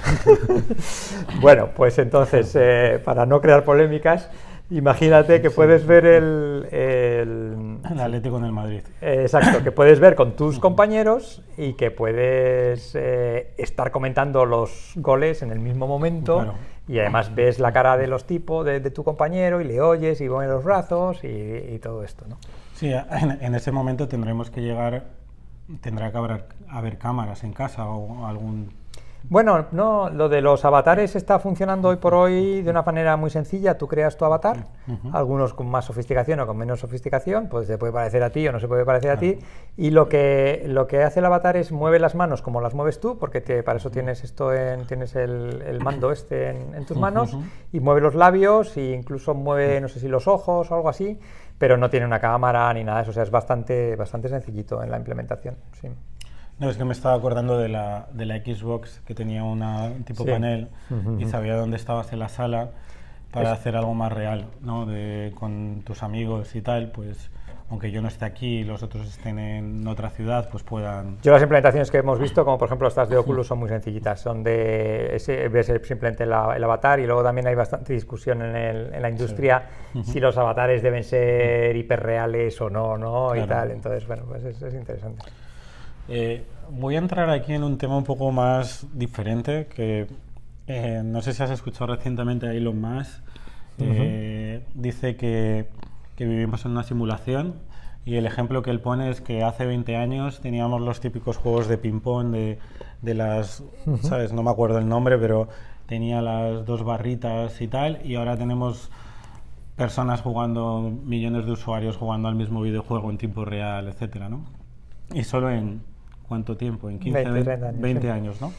bueno, 1.42 1.70
pues 1.76 1.98
entonces, 2.00 2.56
eh, 2.56 3.02
para 3.04 3.26
no 3.26 3.42
crear 3.42 3.66
polémicas, 3.66 4.30
Imagínate 4.70 5.42
que 5.42 5.52
puedes 5.52 5.86
ver 5.86 6.06
el, 6.06 6.68
el, 6.72 7.73
Atlético 7.86 8.38
en 8.38 8.46
el 8.46 8.52
Madrid. 8.52 8.82
exacto, 9.02 9.64
que 9.64 9.72
puedes 9.72 10.00
ver 10.00 10.16
con 10.16 10.36
tus 10.36 10.60
compañeros 10.60 11.42
y 11.58 11.74
que 11.74 11.92
puedes 11.92 12.96
eh, 12.96 13.54
estar 13.58 13.92
comentando 13.92 14.46
los 14.46 14.94
goles 14.96 15.42
en 15.42 15.52
el 15.52 15.60
mismo 15.60 15.88
momento 15.88 16.56
y 16.88 17.00
además 17.00 17.34
ves 17.34 17.60
la 17.60 17.72
cara 17.72 17.98
de 17.98 18.08
los 18.08 18.26
tipos, 18.26 18.66
de, 18.66 18.80
tu 18.92 19.04
compañero 19.04 19.62
y 19.62 19.64
le 19.64 19.82
oyes 19.82 20.20
y 20.22 20.30
mueves 20.30 20.54
los 20.54 20.64
brazos 20.64 21.24
y, 21.24 21.80
todo 21.80 22.04
esto, 22.04 22.26
¿no? 22.28 22.38
Sí, 22.74 22.92
en, 22.92 23.56
ese 23.56 23.72
momento 23.72 24.08
tendremos 24.08 24.50
que 24.50 24.62
llegar, 24.62 25.06
tendrá 25.82 26.12
que 26.12 26.18
haber, 26.18 26.46
haber 26.70 26.98
cámaras 26.98 27.44
en 27.44 27.54
casa 27.54 27.86
o 27.88 28.26
algún 28.26 28.83
Bueno, 29.30 29.68
no, 29.72 30.10
lo 30.10 30.28
de 30.28 30.42
los 30.42 30.66
avatares 30.66 31.16
está 31.16 31.40
funcionando 31.40 31.90
hoy 31.90 31.96
por 31.96 32.14
hoy 32.14 32.62
de 32.62 32.70
una 32.70 32.82
manera 32.84 33.16
muy 33.16 33.30
sencilla. 33.30 33.78
Tú 33.78 33.88
creas 33.88 34.18
tu 34.18 34.26
avatar, 34.26 34.66
algunos 35.12 35.54
con 35.54 35.70
más 35.70 35.86
sofisticación 35.86 36.42
o 36.42 36.48
con 36.48 36.58
menos 36.58 36.82
sofisticación, 36.82 37.48
pues 37.48 37.68
se 37.68 37.78
puede 37.78 37.94
parecer 37.94 38.22
a 38.24 38.30
ti 38.30 38.48
o 38.48 38.52
no 38.52 38.60
se 38.60 38.68
puede 38.68 38.86
parecer 38.86 39.12
a 39.12 39.18
ti. 39.18 39.40
Y 39.78 39.92
lo 39.92 40.10
que, 40.10 40.64
lo 40.68 40.88
que 40.88 41.04
hace 41.04 41.20
el 41.20 41.26
avatar 41.26 41.56
es 41.56 41.72
mueve 41.72 42.00
las 42.00 42.16
manos 42.16 42.42
como 42.42 42.60
las 42.62 42.74
mueves 42.74 43.00
tú, 43.00 43.18
porque 43.18 43.42
para 43.64 43.78
eso 43.78 43.90
tienes 43.90 44.24
esto 44.24 44.54
en, 44.54 44.86
tienes 44.88 45.16
el, 45.16 45.80
mando 45.82 46.12
este 46.12 46.50
en, 46.50 46.86
tus 46.86 46.98
manos, 46.98 47.38
y 47.72 47.80
mueve 47.80 48.02
los 48.02 48.16
labios 48.16 48.76
e 48.78 48.92
incluso 48.94 49.34
mueve, 49.34 49.80
no 49.80 49.88
sé 49.88 50.00
si 50.00 50.08
los 50.08 50.28
ojos 50.28 50.70
o 50.70 50.76
algo 50.76 50.90
así, 50.90 51.18
pero 51.58 51.78
no 51.78 51.90
tiene 51.90 52.06
una 52.06 52.20
cámara 52.20 52.74
ni 52.74 52.84
nada 52.84 52.98
de 52.98 53.04
eso. 53.04 53.12
O 53.12 53.14
sea, 53.14 53.24
es 53.24 53.32
bastante, 53.32 53.96
bastante 53.96 54.28
sencillito 54.28 54.84
en 54.84 54.92
la 54.92 54.98
implementación. 54.98 55.56
Sí. 55.80 55.88
No, 56.60 56.70
es 56.70 56.78
que 56.78 56.86
me 56.86 56.94
estaba 56.94 57.16
acordando 57.16 57.58
de 57.58 57.70
la, 57.70 58.08
de 58.14 58.26
la 58.26 58.38
Xbox 58.38 59.02
que 59.06 59.16
tenía 59.16 59.44
una, 59.44 59.86
un 59.86 60.04
tipo 60.04 60.26
panel 60.26 60.70
y 61.20 61.26
sabía 61.26 61.56
dónde 61.56 61.78
estabas 61.78 62.14
en 62.14 62.20
la 62.20 62.30
sala 62.30 62.72
para 63.32 63.52
hacer 63.52 63.76
algo 63.76 63.94
más 63.94 64.12
real, 64.12 64.46
¿no? 64.62 64.86
De, 64.86 65.32
con 65.36 65.82
tus 65.84 66.04
amigos 66.04 66.56
y 66.56 66.62
tal, 66.62 66.92
pues 66.92 67.32
aunque 67.70 67.90
yo 67.90 68.04
no 68.04 68.08
esté 68.08 68.26
aquí 68.26 68.60
y 68.60 68.64
los 68.64 68.84
otros 68.84 69.08
estén 69.08 69.40
en 69.40 69.88
otra 69.88 70.12
ciudad, 70.12 70.48
pues 70.52 70.62
puedan... 70.62 71.18
Yo 71.24 71.32
las 71.32 71.42
implementaciones 71.42 71.90
que 71.90 71.98
hemos 71.98 72.20
visto, 72.20 72.46
como 72.46 72.60
por 72.60 72.68
ejemplo 72.68 72.88
estas 72.88 73.10
de 73.10 73.18
Oculus, 73.18 73.48
son 73.48 73.58
muy 73.58 73.70
sencillitas. 73.70 74.22
Son 74.22 74.44
de... 74.44 75.16
Ese, 75.16 75.48
ves 75.48 75.72
simplemente 75.82 76.24
el 76.24 76.34
avatar 76.34 77.00
y 77.00 77.08
luego 77.08 77.24
también 77.24 77.48
hay 77.48 77.56
bastante 77.56 77.94
discusión 77.94 78.44
en, 78.44 78.56
el, 78.56 78.94
en 78.94 79.02
la 79.02 79.10
industria 79.10 79.64
si 80.04 80.20
los 80.20 80.38
avatares 80.38 80.84
deben 80.84 81.04
ser 81.04 81.76
hiperreales 81.76 82.62
o 82.62 82.70
no, 82.70 82.96
¿no? 82.96 83.36
Y 83.36 83.42
tal. 83.48 83.72
Entonces, 83.72 84.06
bueno, 84.06 84.26
pues 84.28 84.44
es 84.44 84.74
interesante. 84.74 85.24
Eh, 86.10 86.46
voy 86.70 86.96
a 86.96 87.00
entrar 87.00 87.30
aquí 87.30 87.54
en 87.54 87.64
un 87.64 87.78
tema 87.78 87.98
un 87.98 88.04
poco 88.04 88.32
más 88.32 88.88
diferente, 88.94 89.68
que 89.68 90.08
eh, 90.68 91.02
no 91.04 91.22
sé 91.22 91.34
si 91.34 91.44
has 91.44 91.52
escuchado 91.52 91.96
recientemente 91.96 92.48
a 92.48 92.54
Elon 92.54 92.80
Musk. 92.80 93.22
Eh, 93.80 94.64
dice 94.76 95.16
que, 95.16 95.68
vivimos 96.18 96.64
en 96.64 96.72
una 96.72 96.84
simulación 96.84 97.56
y 98.06 98.16
el 98.16 98.26
ejemplo 98.26 98.62
que 98.62 98.72
él 98.72 98.80
pone 98.80 99.10
es 99.10 99.20
que 99.20 99.44
hace 99.44 99.66
20 99.66 99.98
años 99.98 100.40
teníamos 100.40 100.80
los 100.82 101.02
típicos 101.02 101.38
juegos 101.38 101.68
de 101.68 101.78
ping-pong 101.78 102.32
de, 102.32 102.60
de, 103.02 103.14
las, 103.14 103.64
¿sabes? 104.02 104.32
No 104.32 104.44
me 104.44 104.52
acuerdo 104.52 104.78
el 104.78 104.88
nombre, 104.88 105.18
pero 105.18 105.50
tenía 105.86 106.22
las 106.22 106.66
dos 106.66 106.84
barritas 106.84 107.60
y 107.62 107.68
tal, 107.68 108.00
y 108.06 108.16
ahora 108.16 108.38
tenemos 108.38 108.90
personas 109.76 110.22
jugando, 110.22 110.82
millones 111.04 111.46
de 111.46 111.52
usuarios 111.52 111.98
jugando 111.98 112.30
al 112.30 112.36
mismo 112.36 112.62
videojuego 112.62 113.10
en 113.10 113.18
tiempo 113.18 113.44
real, 113.44 113.88
etcétera, 113.88 114.30
¿no? 114.30 114.46
Y 115.14 115.24
solo 115.24 115.50
en, 115.50 115.82
¿cuánto 116.28 116.58
tiempo? 116.58 116.90
En 116.90 117.00
15, 117.00 117.24
20, 117.76 118.12
años, 118.12 118.42
¿no? 118.42 118.52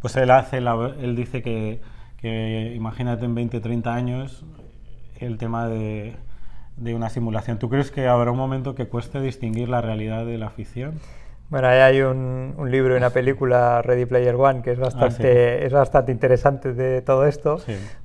Pues 0.00 0.16
él, 0.16 0.30
hace 0.30 0.58
él 0.58 1.16
dice 1.16 1.42
que, 1.42 1.80
imagínate 2.74 3.24
en 3.24 3.34
20, 3.34 3.60
30 3.60 3.94
años 3.94 4.44
el 5.18 5.38
tema 5.38 5.68
de, 5.68 6.16
de 6.76 6.94
una 6.94 7.08
simulación. 7.10 7.58
¿Tú 7.58 7.68
crees 7.68 7.90
que 7.90 8.06
habrá 8.06 8.30
un 8.30 8.38
momento 8.38 8.74
que 8.74 8.86
cueste 8.86 9.20
distinguir 9.20 9.68
la 9.68 9.80
realidad 9.80 10.26
de 10.26 10.38
la 10.38 10.50
ficción? 10.50 11.00
Bueno, 11.54 11.68
ahí 11.68 11.78
hay 11.78 12.00
un, 12.00 12.56
libro 12.68 12.94
y 12.94 12.96
una 12.96 13.10
película, 13.10 13.80
Ready 13.80 14.06
Player 14.06 14.34
One, 14.34 14.60
que 14.60 14.72
es 14.72 14.78
ah, 14.80 14.86
bastante, 14.86 15.64
es 15.64 15.72
bastante 15.72 16.10
interesante 16.10 16.72
de 16.72 17.00
todo 17.00 17.26
esto, 17.26 17.60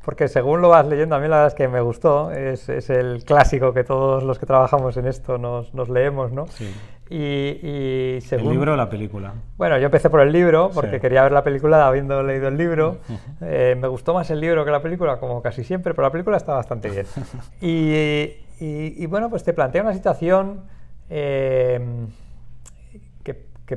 porque 0.05 0.27
según 0.27 0.61
lo 0.61 0.69
vas 0.69 0.85
leyendo, 0.85 1.15
a 1.15 1.19
mí 1.19 1.27
la 1.27 1.37
verdad 1.37 1.47
es 1.47 1.53
que 1.55 1.67
me 1.67 1.81
gustó, 1.81 2.31
es, 2.31 2.69
es 2.69 2.91
el 2.91 3.23
clásico 3.25 3.73
que 3.73 3.83
todos 3.83 4.21
los 4.21 4.37
que 4.37 4.45
trabajamos 4.45 4.97
en 4.97 5.07
esto 5.07 5.39
nos, 5.39 5.73
nos 5.73 5.89
leemos, 5.89 6.31
¿no? 6.31 6.45
Sí. 6.45 6.71
Y, 7.09 8.21
según... 8.21 8.49
¿El 8.49 8.53
libro 8.53 8.73
o 8.73 8.75
la 8.75 8.87
película? 8.87 9.33
Bueno, 9.57 9.79
yo 9.79 9.85
empecé 9.85 10.11
por 10.11 10.21
el 10.21 10.31
libro, 10.31 10.69
porque 10.71 10.99
quería 10.99 11.23
ver 11.23 11.31
la 11.31 11.43
película 11.43 11.87
habiendo 11.87 12.21
leído 12.21 12.49
el 12.49 12.55
libro. 12.57 12.97
Eh, 13.41 13.75
me 13.79 13.87
gustó 13.87 14.13
más 14.13 14.29
el 14.29 14.41
libro 14.41 14.63
que 14.63 14.69
la 14.69 14.81
película, 14.83 15.17
como 15.17 15.41
casi 15.41 15.63
siempre, 15.63 15.95
pero 15.95 16.07
la 16.07 16.11
película 16.11 16.37
está 16.37 16.53
bastante 16.53 16.89
bien. 16.89 17.07
y, 17.61 18.35
y, 18.59 19.05
bueno, 19.07 19.27
pues 19.31 19.43
te 19.43 19.53
plantea 19.53 19.81
una 19.81 19.93
situación... 19.93 20.61
Eh, 21.09 21.79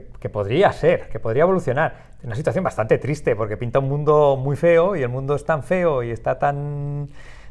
que, 0.01 0.29
podría 0.31 0.73
ser, 0.73 1.09
que 1.11 1.21
podría 1.21 1.43
evolucionar. 1.43 2.13
Una 2.23 2.35
situación 2.35 2.65
bastante 2.65 2.97
triste 2.99 3.37
porque 3.37 3.57
pinta 3.57 3.79
un 3.79 3.89
mundo 3.89 4.39
muy 4.41 4.57
feo 4.57 4.97
y 4.97 5.03
el 5.03 5.09
mundo 5.09 5.35
es 5.35 5.45
tan 5.45 5.63
feo 5.63 6.03
y 6.03 6.11
está 6.11 6.39
tan, 6.39 7.09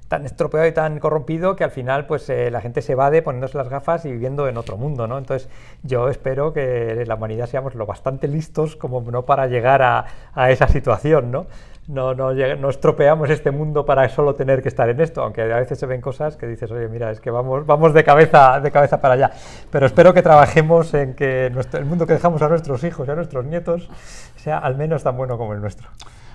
tan 0.08 0.26
estropeado 0.26 0.68
y 0.68 0.72
tan 0.72 1.00
corrompido 1.00 1.56
que 1.56 1.64
al 1.64 1.72
final 1.72 2.08
pues 2.08 2.28
eh, 2.30 2.50
la 2.50 2.62
gente 2.62 2.82
se 2.82 2.94
evade 2.94 3.22
poniéndose 3.22 3.58
las 3.58 3.70
gafas 3.70 4.06
y 4.06 4.12
viviendo 4.12 4.48
en 4.48 4.58
otro 4.58 4.78
mundo, 4.78 5.08
¿no? 5.08 5.20
Entonces 5.20 5.50
yo 5.84 6.10
espero 6.10 6.52
que 6.52 7.04
la 7.06 7.16
humanidad 7.16 7.48
seamos 7.48 7.76
lo 7.76 7.86
bastante 7.86 8.28
listos 8.28 8.76
como 8.76 9.02
no 9.02 9.26
para 9.26 9.46
llegar 9.46 9.84
a, 9.84 10.06
a 10.34 10.50
esa 10.50 10.68
situación, 10.68 11.32
¿no? 11.32 11.46
No, 11.88 12.14
no, 12.14 12.34
no, 12.34 12.70
estropeamos 12.70 13.30
este 13.30 13.52
mundo 13.52 13.86
para 13.86 14.08
solo 14.10 14.36
tener 14.36 14.62
que 14.62 14.70
estar 14.70 14.90
en 14.90 15.01
esto, 15.01 15.24
aunque 15.24 15.42
a 15.42 15.60
veces 15.60 15.79
se 15.79 15.86
ven 15.86 16.00
cosas 16.00 16.38
que 16.38 16.48
dices, 16.48 16.72
oye, 16.72 16.88
mira, 16.88 17.12
es 17.12 17.20
que 17.20 17.32
vamos, 17.32 17.66
vamos 17.66 17.94
de, 17.94 18.03
cabeza, 18.03 18.60
de 18.60 18.72
cabeza 18.72 19.01
para 19.01 19.16
allá. 19.16 19.32
Pero 19.72 19.86
espero 19.86 20.14
que 20.14 20.22
trabajemos 20.22 20.94
en 20.94 21.16
que 21.16 21.48
el 21.48 21.86
mundo 21.86 22.05
que 22.05 22.14
dejamos 22.14 22.42
a 22.42 22.50
nuestros 22.50 22.84
hijos 22.84 23.08
y 23.08 23.12
a 23.12 23.16
nuestros 23.16 23.46
nietos 23.46 23.90
sea 24.36 24.58
al 24.60 24.77
menos 24.77 25.03
tan 25.03 25.18
bueno 25.18 25.38
como 25.38 25.53
el 25.53 25.62
nuestro. 25.62 25.90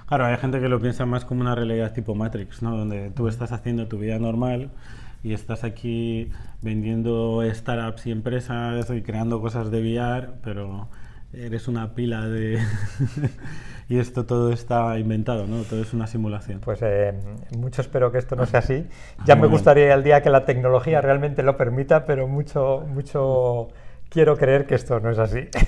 Claro, 0.07 0.27
hay 0.27 0.37
gente 0.37 0.61
que 0.61 0.69
lo 0.69 0.81
piensa 0.81 1.07
más 1.07 1.25
como 1.25 1.41
una 1.41 1.55
realidad 1.55 1.93
tipo 1.93 2.15
Matrix, 2.15 2.63
¿no? 2.63 2.77
donde 2.77 3.11
tú 3.11 3.27
estás 3.27 3.51
haciendo 3.53 3.89
tu 3.89 3.99
vida 3.99 4.19
normal 4.19 4.71
y 5.23 5.33
estás 5.33 5.65
aquí 5.65 6.31
vendiendo 6.63 7.43
startups 7.53 8.07
y 8.07 8.13
empresas 8.13 8.89
y 8.91 9.03
creando 9.03 9.41
cosas 9.41 9.71
de 9.71 9.81
VR, 9.81 10.29
pero 10.45 10.89
eres 11.33 11.69
una 11.69 11.95
pila 11.95 12.27
de... 12.29 12.59
y 13.89 13.99
esto 13.99 14.27
todo 14.27 14.53
está 14.53 14.99
inventado, 14.99 15.47
¿no? 15.47 15.63
Todo 15.63 15.83
es 15.83 15.93
una 15.93 16.07
simulación. 16.07 16.61
Pues 16.61 16.81
eh, 16.83 17.15
mucho 17.57 17.83
espero 17.83 18.11
que 18.11 18.19
esto 18.19 18.37
no 18.37 18.47
sea 18.47 18.61
así. 18.61 18.87
Ya 19.25 19.37
me 19.37 19.47
gustaría 19.47 19.95
el 19.95 20.03
día 20.03 20.23
que 20.23 20.31
la 20.31 20.45
tecnología 20.45 21.01
realmente 21.01 21.43
lo 21.43 21.57
permita, 21.57 22.05
pero 22.05 22.27
mucho, 22.27 22.85
mucho 22.89 23.69
quiero 24.09 24.37
creer 24.37 24.67
que 24.67 24.75
esto 24.75 25.01
no 25.01 25.11
es 25.11 25.19
así. 25.19 25.49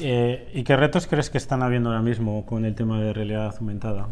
Eh, 0.00 0.50
¿Y 0.52 0.62
qué 0.64 0.76
retos 0.76 1.06
crees 1.06 1.28
que 1.28 1.38
están 1.38 1.62
habiendo 1.62 1.88
ahora 1.88 2.02
mismo 2.02 2.46
con 2.46 2.64
el 2.64 2.74
tema 2.74 3.00
de 3.00 3.12
realidad 3.12 3.54
aumentada? 3.58 4.06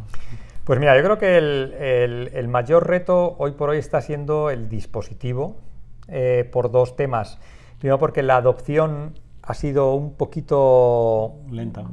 Pues 0.64 0.80
mira, 0.80 0.96
yo 0.96 1.04
creo 1.04 1.18
que 1.18 1.36
el, 1.36 2.30
el, 2.32 2.48
mayor 2.48 2.88
reto 2.88 3.36
hoy 3.38 3.52
por 3.52 3.68
hoy 3.68 3.78
está 3.78 4.00
siendo 4.00 4.50
el 4.50 4.68
dispositivo 4.68 5.58
eh, 6.08 6.48
por 6.50 6.72
dos 6.72 6.96
temas. 6.96 7.38
Primero 7.78 7.98
porque 7.98 8.22
la 8.22 8.36
adopción 8.36 9.14
ha 9.46 9.54
sido 9.54 9.94
un 9.94 10.14
poquito 10.14 11.36
lenta. 11.50 11.84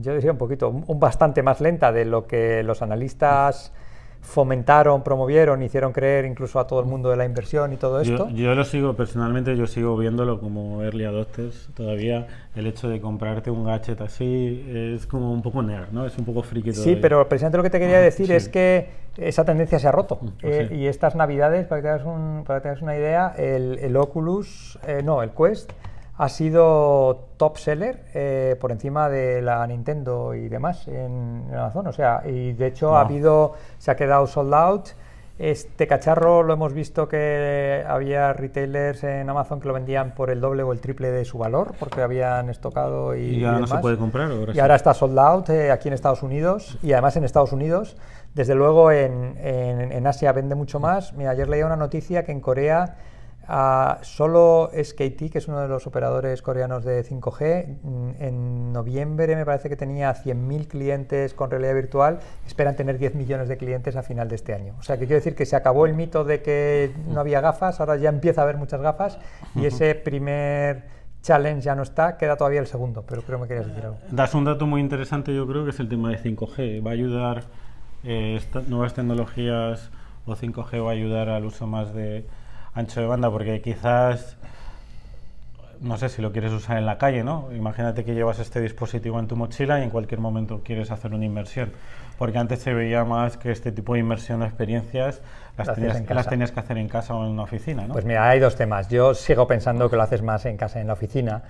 Yo 0.00 0.14
diría 0.14 0.32
un 0.32 0.38
poquito, 0.38 0.70
un, 0.70 0.98
bastante 0.98 1.42
más 1.42 1.60
lenta 1.60 1.92
de 1.92 2.06
lo 2.06 2.26
que 2.26 2.62
los 2.62 2.80
analistas 2.80 3.72
fomentaron, 4.22 5.02
promovieron, 5.02 5.62
hicieron 5.62 5.92
creer 5.92 6.24
incluso 6.24 6.58
a 6.60 6.66
todo 6.66 6.80
el 6.80 6.86
mundo 6.86 7.10
de 7.10 7.16
la 7.16 7.24
inversión 7.24 7.72
y 7.72 7.76
todo 7.76 8.00
esto. 8.00 8.30
Yo, 8.30 8.54
lo 8.54 8.64
sigo 8.64 8.94
personalmente, 8.94 9.56
yo 9.56 9.66
sigo 9.66 9.96
viéndolo 9.96 10.40
como 10.40 10.82
early 10.82 11.04
adopters 11.04 11.68
todavía. 11.74 12.28
El 12.54 12.66
hecho 12.66 12.88
de 12.88 13.00
comprarte 13.00 13.50
un 13.50 13.64
gadget 13.64 14.00
así 14.00 14.64
es 14.72 15.06
como 15.06 15.32
un 15.32 15.42
poco 15.42 15.60
nerd, 15.62 15.90
¿no? 15.90 16.06
Es 16.06 16.16
un 16.16 16.24
poco 16.24 16.42
friki 16.42 16.70
todavía. 16.70 16.94
Sí, 16.94 17.00
pero 17.02 17.28
precisamente 17.28 17.58
lo 17.58 17.62
que 17.64 17.70
te 17.70 17.80
quería 17.80 17.98
ah, 17.98 18.00
decir 18.00 18.30
es 18.32 18.48
que 18.48 18.88
esa 19.18 19.44
tendencia 19.44 19.78
se 19.78 19.88
ha 19.88 19.92
roto. 19.92 20.20
Mm, 20.22 20.28
pues 20.40 20.70
eh, 20.70 20.74
y 20.76 20.86
estas 20.86 21.14
navidades, 21.16 21.66
para 21.66 21.82
que 21.82 21.88
te 21.88 21.88
hagas, 21.88 22.06
para 22.46 22.62
que 22.62 22.70
te 22.70 22.84
una 22.84 22.96
idea, 22.96 23.34
el, 23.36 23.96
Oculus, 23.96 24.78
eh, 24.86 25.02
no, 25.04 25.22
el 25.22 25.30
Quest 25.30 25.72
ha 26.18 26.28
sido 26.28 27.28
top 27.36 27.56
seller 27.56 28.04
eh, 28.14 28.56
por 28.60 28.70
encima 28.70 29.08
de 29.08 29.40
la 29.40 29.66
Nintendo 29.66 30.34
y 30.34 30.48
demás 30.48 30.86
en, 30.88 31.46
Amazon. 31.52 31.86
O 31.86 31.92
sea, 31.92 32.22
y 32.26 32.52
de 32.52 32.66
hecho 32.66 32.96
ha 32.96 33.02
habido, 33.02 33.54
se 33.78 33.90
ha 33.90 33.96
quedado 33.96 34.26
sold 34.26 34.54
out. 34.54 34.88
Este 35.38 35.86
cacharro 35.86 36.42
lo 36.42 36.52
hemos 36.52 36.74
visto 36.74 37.08
que 37.08 37.82
había 37.88 38.32
retailers 38.34 39.02
en 39.02 39.28
Amazon 39.28 39.60
que 39.60 39.66
lo 39.66 39.74
vendían 39.74 40.14
por 40.14 40.30
el 40.30 40.40
doble 40.40 40.62
o 40.62 40.72
el 40.72 40.80
triple 40.80 41.10
de 41.10 41.24
su 41.24 41.38
valor 41.38 41.72
porque 41.78 42.02
habían 42.02 42.50
estocado 42.50 43.16
y, 43.16 43.38
¿Y 43.38 43.44
ahora 43.44 43.60
no 43.60 43.66
se 43.66 43.78
puede 43.78 43.96
comprar. 43.96 44.30
y 44.54 44.60
ahora 44.60 44.76
está 44.76 44.92
sold 44.92 45.18
out 45.18 45.48
eh, 45.48 45.72
aquí 45.72 45.88
en 45.88 45.94
Estados 45.94 46.22
Unidos 46.22 46.78
y 46.82 46.92
además 46.92 47.16
en 47.16 47.24
Estados 47.24 47.52
Unidos. 47.52 47.96
Desde 48.34 48.54
luego 48.54 48.92
en, 48.92 49.36
en, 49.38 49.90
en 49.90 50.06
Asia 50.06 50.32
vende 50.32 50.54
mucho 50.54 50.78
más. 50.78 51.14
Mira, 51.14 51.30
ayer 51.30 51.48
leía 51.48 51.66
una 51.66 51.76
noticia 51.76 52.24
que 52.24 52.32
en 52.32 52.40
Corea 52.40 52.96
solo 54.02 54.70
SKT, 54.72 55.30
que 55.30 55.38
es 55.38 55.48
uno 55.48 55.60
de 55.60 55.68
los 55.68 55.86
operadores 55.86 56.42
coreanos 56.42 56.84
de 56.84 57.02
5G, 57.04 57.78
mm, 57.82 58.10
en 58.18 58.72
noviembre 58.72 59.34
me 59.36 59.44
parece 59.44 59.68
que 59.68 59.76
tenía 59.76 60.14
100.000 60.14 60.68
clientes 60.68 61.34
con 61.34 61.50
realidad 61.50 61.74
virtual, 61.74 62.20
esperan 62.46 62.76
tener 62.76 62.98
10 62.98 63.14
millones 63.14 63.48
de 63.48 63.56
clientes 63.56 63.96
a 63.96 64.02
final 64.02 64.28
de 64.28 64.36
este 64.36 64.54
año. 64.54 64.74
O 64.78 64.82
sea, 64.82 64.96
que 64.96 65.06
quiero 65.06 65.16
decir 65.16 65.34
que 65.34 65.46
se 65.46 65.56
acabó 65.56 65.86
el 65.86 65.94
mito 65.94 66.24
de 66.24 66.42
que 66.42 66.92
no 67.08 67.20
había 67.20 67.40
gafas, 67.40 67.80
ahora 67.80 67.96
ya 67.96 68.08
empieza 68.08 68.42
a 68.42 68.44
haber 68.44 68.56
muchas 68.56 68.80
gafas 68.80 69.18
y 69.54 69.66
ese 69.66 69.94
primer 69.94 70.84
challenge 71.22 71.62
ya 71.62 71.74
no 71.74 71.82
está, 71.82 72.16
queda 72.16 72.36
todavía 72.36 72.60
el 72.60 72.66
segundo, 72.66 73.04
pero 73.06 73.22
creo 73.22 73.38
que 73.38 73.42
me 73.42 73.48
querías 73.48 73.66
decir 73.66 73.84
algo. 73.84 73.98
Das 74.10 74.34
un 74.34 74.44
dato 74.44 74.66
muy 74.66 74.80
interesante, 74.80 75.34
yo 75.34 75.46
creo 75.46 75.64
que 75.64 75.70
es 75.70 75.80
el 75.80 75.88
tema 75.88 76.10
de 76.10 76.18
5G. 76.18 76.84
Va 76.84 76.90
a 76.90 76.94
ayudar 76.94 77.44
eh, 78.04 78.40
nuevas 78.68 78.94
tecnologías 78.94 79.90
o 80.26 80.34
5G 80.34 80.84
va 80.84 80.90
a 80.90 80.92
ayudar 80.92 81.28
al 81.28 81.44
uso 81.44 81.66
más 81.66 81.94
de 81.94 82.26
ancho 82.74 83.00
de 83.00 83.06
banda, 83.06 83.30
porque 83.30 83.60
quizás 83.60 84.36
no 85.82 85.98
sé 85.98 86.08
si 86.08 86.22
lo 86.22 86.30
quieres 86.30 86.52
usar 86.52 86.78
en 86.78 86.86
la 86.86 86.96
calle, 86.96 87.24
¿no? 87.24 87.48
Imagínate 87.52 88.04
que 88.04 88.14
llevas 88.14 88.38
este 88.38 88.60
dispositivo 88.60 89.18
en 89.18 89.26
tu 89.26 89.36
mochila 89.36 89.80
y 89.80 89.82
en 89.82 89.90
cualquier 89.90 90.20
momento 90.20 90.62
quieres 90.64 90.92
hacer 90.92 91.12
una 91.12 91.24
inversión. 91.24 91.72
Porque 92.18 92.38
antes 92.38 92.60
se 92.60 92.72
veía 92.72 93.04
más 93.04 93.36
que 93.36 93.50
este 93.50 93.72
tipo 93.72 93.94
de 93.94 94.00
inversión 94.00 94.42
o 94.42 94.44
experiencias 94.44 95.20
las, 95.58 95.74
tenías, 95.74 95.94
las 96.08 96.26
que 96.28 96.60
hacer 96.60 96.78
en 96.78 96.88
casa 96.88 97.14
o 97.14 97.24
en 97.24 97.32
una 97.32 97.42
oficina, 97.42 97.86
¿no? 97.86 97.92
Pues 97.92 98.04
mira, 98.04 98.28
hay 98.28 98.38
dos 98.38 98.54
temas. 98.54 98.88
Yo 98.88 99.14
sigo 99.14 99.48
pensando 99.48 99.90
que 99.90 99.96
lo 99.96 100.02
haces 100.02 100.22
más 100.22 100.46
en 100.46 100.56
casa, 100.56 100.80
en 100.80 100.86
la 100.86 100.92
oficina, 100.92 101.42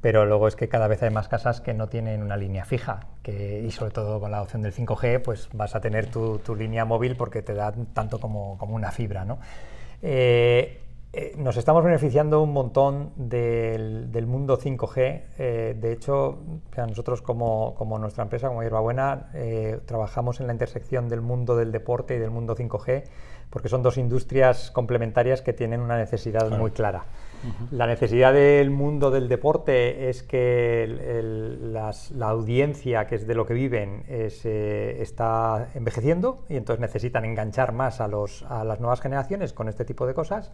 pero 0.00 0.26
luego 0.26 0.48
es 0.48 0.56
que 0.56 0.68
cada 0.68 0.88
vez 0.88 1.00
hay 1.04 1.10
más 1.10 1.28
casas 1.28 1.60
que 1.60 1.72
no 1.72 1.86
tienen 1.86 2.22
una 2.22 2.36
línea 2.36 2.64
fija, 2.64 3.06
que, 3.22 3.62
y 3.64 3.70
sobre 3.70 3.92
todo 3.92 4.18
con 4.18 4.32
la 4.32 4.42
opción 4.42 4.60
del 4.62 4.74
5G, 4.74 5.22
pues 5.22 5.48
vas 5.52 5.76
a 5.76 5.80
tener 5.80 6.06
tu, 6.06 6.38
tu 6.38 6.56
línea 6.56 6.84
móvil 6.84 7.14
porque 7.14 7.42
te 7.42 7.54
da 7.54 7.72
tanto 7.94 8.18
como, 8.18 8.58
como 8.58 8.74
una 8.74 8.90
fibra, 8.90 9.24
¿no? 9.24 9.38
Eh, 10.02 10.80
eh, 11.12 11.32
nos 11.38 11.56
estamos 11.56 11.82
beneficiando 11.82 12.42
un 12.42 12.52
montón 12.52 13.12
del, 13.16 14.12
del 14.12 14.26
mundo 14.26 14.58
5G. 14.58 15.22
eh, 15.38 15.76
de 15.80 15.92
hecho, 15.92 16.38
nosotros 16.76 17.22
como, 17.22 17.74
como 17.76 17.98
nuestra 17.98 18.24
empresa, 18.24 18.48
como 18.48 18.62
Hierbabuena, 18.62 19.30
eh, 19.34 19.80
trabajamos 19.86 20.40
en 20.40 20.46
la 20.48 20.52
intersección 20.52 21.08
del 21.08 21.22
mundo 21.22 21.56
del 21.56 21.72
deporte 21.72 22.14
y 22.16 22.18
del 22.18 22.30
mundo 22.30 22.54
5G, 22.54 23.04
porque 23.48 23.70
son 23.70 23.82
dos 23.82 23.96
industrias 23.96 24.70
complementarias 24.70 25.40
que 25.40 25.54
tienen 25.54 25.80
una 25.80 25.96
necesidad 25.96 26.46
Claro. 26.46 26.58
muy 26.58 26.70
clara. 26.72 27.04
La 27.70 27.86
necesidad 27.86 28.32
del 28.32 28.70
mundo 28.70 29.10
del 29.10 29.28
deporte 29.28 30.08
es 30.08 30.22
que 30.22 30.84
el- 30.84 31.00
el- 31.00 31.72
las- 31.72 32.10
la 32.10 32.28
audiencia, 32.30 33.06
que 33.06 33.14
es 33.16 33.26
de 33.26 33.34
lo 33.34 33.46
que 33.46 33.54
viven, 33.54 34.04
es, 34.08 34.44
eh, 34.44 35.00
está 35.02 35.68
envejeciendo 35.74 36.44
y 36.48 36.56
entonces 36.56 36.80
necesitan 36.80 37.24
enganchar 37.24 37.72
más 37.72 38.00
a, 38.00 38.08
los, 38.08 38.42
a 38.44 38.64
las 38.64 38.80
nuevas 38.80 39.00
generaciones 39.00 39.52
con 39.52 39.68
este 39.68 39.84
tipo 39.84 40.06
de 40.06 40.14
cosas. 40.14 40.52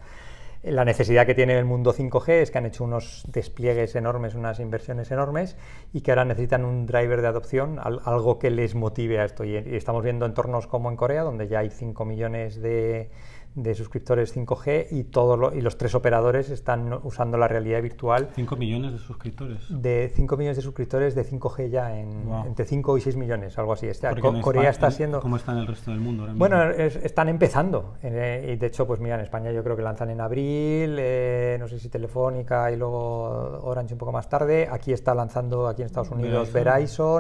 La 0.63 0.87
necesidad 0.87 1.27
que 1.27 1.35
tiene 1.35 1.59
el 1.59 1.67
mundo 1.67 1.93
5G 1.93 2.41
es 2.41 2.51
que 2.51 2.57
han 2.57 2.65
hecho 2.65 2.85
unos 2.85 3.25
despliegues 3.31 3.95
enormes, 3.97 4.35
unas 4.35 4.61
inversiones 4.61 5.11
enormes 5.11 5.59
y 5.93 6.01
que 6.01 6.11
ahora 6.11 6.25
necesitan 6.25 6.65
un 6.65 6.87
driver 6.87 7.21
de 7.21 7.27
adopción, 7.29 7.79
al- 7.79 8.01
algo 8.05 8.39
que 8.39 8.51
les 8.51 8.75
motive 8.75 9.21
a 9.21 9.27
esto. 9.27 9.45
Y, 9.45 9.57
y 9.59 9.77
estamos 9.77 10.03
viendo 10.03 10.25
entornos 10.25 10.67
como 10.67 10.89
en 10.91 10.97
Corea, 10.97 11.23
donde 11.23 11.49
ya 11.49 11.59
hay 11.59 11.69
5 11.69 12.07
millones 12.07 12.63
de, 12.63 13.11
de 13.55 13.75
suscriptores 13.77 14.35
5G 14.35 14.89
y, 14.91 15.05
todos 15.05 15.39
lo- 15.39 15.55
y 15.55 15.61
los 15.61 15.79
tres 15.79 15.95
operadores 15.95 16.51
están 16.51 16.93
usando 17.05 17.39
la 17.39 17.47
realidad 17.47 17.81
virtual 17.83 18.31
5 18.35 18.57
millones 18.57 18.93
de 18.93 18.99
suscriptores. 18.99 19.61
de 19.69 20.11
5 20.13 20.37
millones 20.37 20.57
de 20.57 20.63
suscriptores 20.63 21.15
de 21.15 21.23
5G 21.25 21.71
ya 21.71 21.97
en 21.97 22.27
Wow. 22.27 22.47
entre 22.47 22.65
5 22.65 22.99
y 22.99 23.01
6 23.01 23.17
millones, 23.17 23.57
algo 23.59 23.73
así. 23.75 23.87
Este, 23.87 24.09
Co- 24.21 24.41
Corea 24.41 24.71
está 24.71 24.91
siendo... 24.91 25.21
¿Cómo 25.21 25.37
está 25.37 25.53
en 25.53 25.59
el 25.59 25.67
resto 25.69 25.93
del 25.93 26.01
mundo 26.01 26.23
ahora 26.23 26.33
mismo? 26.33 26.39
Bueno, 26.41 26.71
es- 26.71 26.97
están 26.97 27.29
empezando. 27.29 27.95
eh, 28.03 28.53
y 28.55 28.57
de 28.57 28.67
hecho, 28.67 28.87
pues 28.87 28.99
mira, 28.99 29.15
en 29.15 29.21
España 29.21 29.53
yo 29.53 29.63
creo 29.63 29.77
que 29.77 29.83
lanzan 29.83 30.11
en 30.11 30.21
abril, 30.21 30.97
eh, 30.99 31.57
no 31.61 31.69
sé 31.69 31.79
si 31.79 31.89
Telefónica 31.89 32.73
y 32.73 32.77
luego 32.77 33.61
Orange 33.63 33.95
un 33.95 33.99
poco 33.99 34.11
más 34.13 34.29
tarde. 34.29 34.69
Aquí 34.71 34.93
está 34.93 35.15
lanzando, 35.15 35.69
aquí 35.69 35.83
en 35.83 35.87
Estados 35.87 36.11
Unidos, 36.11 36.53
Verizon. 36.53 36.65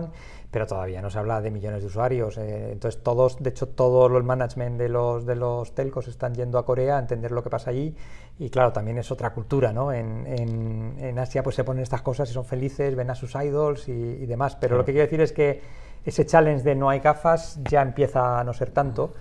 Verizon, 0.04 0.10
pero 0.54 0.68
todavía 0.68 1.02
no 1.02 1.10
se 1.10 1.18
habla 1.18 1.40
de 1.40 1.50
millones 1.50 1.80
de 1.80 1.88
usuarios. 1.88 2.38
eh, 2.38 2.70
entonces, 2.70 3.02
todos, 3.02 3.42
de 3.42 3.50
hecho, 3.50 3.66
todo 3.70 4.06
el 4.06 4.22
management 4.22 4.78
de 4.78 4.88
los, 4.88 5.26
de 5.26 5.34
los 5.34 5.74
telcos 5.74 6.06
están 6.06 6.32
yendo 6.32 6.58
a 6.58 6.64
Corea 6.64 6.96
a 6.96 7.00
entender 7.00 7.32
lo 7.32 7.42
que 7.42 7.50
pasa 7.50 7.70
allí. 7.70 7.92
Y 8.38 8.50
claro, 8.50 8.72
también 8.72 8.96
es 8.98 9.10
otra 9.10 9.32
cultura, 9.34 9.72
¿no? 9.72 9.90
En, 9.92 10.24
en- 10.28 10.94
en 11.00 11.18
Asia 11.18 11.42
pues 11.42 11.56
se 11.56 11.64
ponen 11.64 11.82
estas 11.82 12.02
cosas 12.02 12.30
y 12.30 12.32
son 12.34 12.44
felices, 12.44 12.94
ven 12.94 13.10
a 13.10 13.16
sus 13.16 13.34
idols 13.34 13.88
y, 13.88 13.92
y 13.92 14.26
demás. 14.26 14.54
Pero 14.54 14.76
lo 14.76 14.84
que 14.84 14.92
quiero 14.92 15.06
decir 15.06 15.20
es 15.22 15.32
que 15.32 15.60
ese 16.04 16.26
challenge 16.26 16.62
de 16.62 16.74
no 16.74 16.90
hay 16.90 17.00
gafas 17.00 17.58
ya 17.68 17.82
empieza 17.82 18.40
a 18.40 18.44
no 18.44 18.52
ser 18.52 18.70
tanto. 18.70 19.12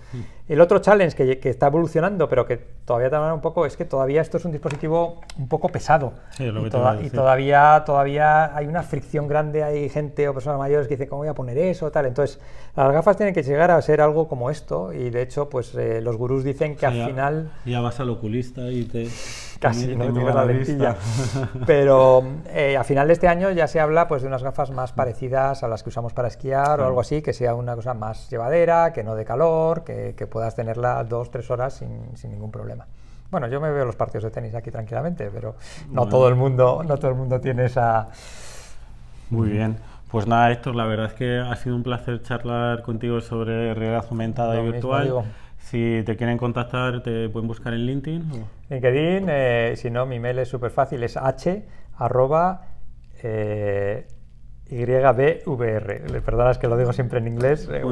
El 0.46 0.60
otro 0.60 0.78
challenge 0.80 1.16
que, 1.16 1.38
que 1.38 1.48
está 1.48 1.68
evolucionando, 1.68 2.28
pero 2.28 2.44
que 2.44 2.58
todavía 2.84 3.08
tarda 3.08 3.32
un 3.32 3.40
poco, 3.40 3.64
es 3.64 3.78
que 3.78 3.86
todavía 3.86 4.20
esto 4.20 4.36
es 4.36 4.44
un 4.44 4.52
dispositivo 4.52 5.22
un 5.38 5.48
poco 5.48 5.70
pesado. 5.70 6.12
Sí, 6.36 6.44
lo 6.44 6.60
y, 6.60 6.64
que 6.64 6.70
toda- 6.70 7.00
y 7.00 7.08
todavía, 7.08 7.82
todavía 7.86 8.54
hay 8.54 8.66
una 8.66 8.82
fricción 8.82 9.26
grande, 9.26 9.64
hay 9.64 9.88
gente 9.88 10.28
o 10.28 10.34
personas 10.34 10.58
mayores 10.58 10.86
que 10.86 10.94
dicen, 10.96 11.08
¿cómo 11.08 11.20
voy 11.20 11.28
a 11.28 11.34
poner 11.34 11.56
eso? 11.56 11.90
Tal. 11.90 12.04
Entonces, 12.04 12.38
las 12.76 12.92
gafas 12.92 13.16
tienen 13.16 13.34
que 13.34 13.42
llegar 13.42 13.70
a 13.70 13.80
ser 13.80 14.02
algo 14.02 14.28
como 14.28 14.50
esto, 14.50 14.92
y 14.92 15.08
de 15.08 15.22
hecho, 15.22 15.48
pues 15.48 15.74
eh, 15.76 16.02
los 16.02 16.18
gurús 16.18 16.44
dicen 16.44 16.76
que 16.76 16.86
O 16.86 16.90
sea, 16.90 16.90
al 16.90 16.96
ya- 16.98 17.06
final 17.06 17.50
Ya 17.64 17.80
vas 17.80 17.98
al 18.00 18.10
oculista 18.10 18.68
y 18.70 18.84
te... 18.84 19.08
casi 19.60 19.88
no 19.88 20.04
mueve 20.04 20.12
tiene 20.12 20.34
la 20.34 20.44
lentilla. 20.44 20.96
Pero 21.66 22.22
eh, 22.48 22.76
a 22.76 22.84
final 22.84 23.06
de 23.06 23.12
este 23.12 23.28
año 23.28 23.50
ya 23.50 23.66
se 23.66 23.80
habla 23.80 24.08
pues 24.08 24.22
de 24.22 24.28
unas 24.28 24.42
gafas 24.42 24.70
más 24.70 24.92
parecidas 24.92 25.62
a 25.62 25.68
las 25.68 25.82
que 25.82 25.90
usamos 25.90 26.12
para 26.12 26.28
esquiar 26.28 26.80
o 26.80 26.86
algo 26.86 27.00
así, 27.00 27.22
que 27.22 27.32
sea 27.32 27.54
una 27.54 27.74
cosa 27.74 27.94
más 27.94 28.30
llevadera, 28.30 28.92
que 28.92 29.02
no 29.02 29.14
de 29.14 29.24
calor, 29.24 29.84
que, 29.84 30.14
que 30.16 30.26
puedas 30.26 30.54
tenerla 30.54 31.02
dos, 31.04 31.30
tres 31.30 31.50
horas 31.50 31.74
sin, 31.74 32.16
sin 32.16 32.30
ningún 32.30 32.50
problema. 32.50 32.86
Bueno, 33.30 33.48
yo 33.48 33.60
me 33.60 33.70
veo 33.70 33.84
los 33.84 33.96
partidos 33.96 34.24
de 34.24 34.30
tenis 34.30 34.54
aquí 34.54 34.70
tranquilamente, 34.70 35.28
pero 35.32 35.56
no 35.88 36.02
Bueno. 36.02 36.08
todo 36.08 36.28
el 36.28 36.36
mundo, 36.36 36.82
no 36.86 36.96
todo 36.98 37.10
el 37.10 37.16
mundo 37.16 37.40
tiene 37.40 37.64
esa. 37.64 38.08
Muy 39.30 39.48
bien. 39.48 39.76
Pues 40.08 40.28
nada, 40.28 40.52
Héctor, 40.52 40.76
la 40.76 40.86
verdad 40.86 41.06
es 41.06 41.14
que 41.14 41.38
ha 41.38 41.56
sido 41.56 41.74
un 41.74 41.82
placer 41.82 42.22
charlar 42.22 42.82
contigo 42.82 43.20
sobre 43.20 43.74
realidad 43.74 44.04
aumentada 44.08 44.54
Lo 44.54 44.62
y 44.62 44.70
virtual. 44.70 45.24
Si 45.70 46.02
te 46.04 46.16
quieren 46.16 46.36
contactar, 46.38 47.02
te 47.02 47.28
pueden 47.28 47.48
buscar 47.48 47.72
en 47.74 47.86
LinkedIn. 47.86 48.22
o- 48.32 48.48
LinkedIn, 48.68 49.26
eh, 49.28 49.74
si 49.76 49.90
no, 49.90 50.06
mi 50.06 50.18
mail 50.20 50.38
es 50.38 50.48
súper 50.48 50.70
fácil, 50.70 51.02
es 51.02 51.16
h 51.16 51.64
arroba 51.96 52.66
eh, 53.22 54.06
YBVR. 54.82 56.10
Le 56.10 56.20
perdonas 56.20 56.58
que 56.58 56.68
lo 56.68 56.76
digo 56.76 56.92
siempre 56.92 57.18
en 57.18 57.28
inglés, 57.28 57.68
eh. 57.72 57.82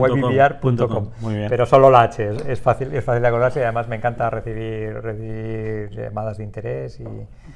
Pero 1.49 1.67
solo 1.67 1.91
la 1.91 2.03
H, 2.03 2.29
es, 2.29 2.47
es 2.47 2.61
fácil, 2.61 2.93
es 2.95 3.05
fácil 3.05 3.23
de 3.23 3.29
acordarse 3.29 3.61
y 3.61 3.63
además 3.63 3.89
me 3.89 3.97
encanta 3.97 4.31
recibir, 4.31 4.95
recibir 4.95 5.91
llamadas 5.91 6.39
de 6.39 6.45
interés 6.45 7.01
y 7.01 7.05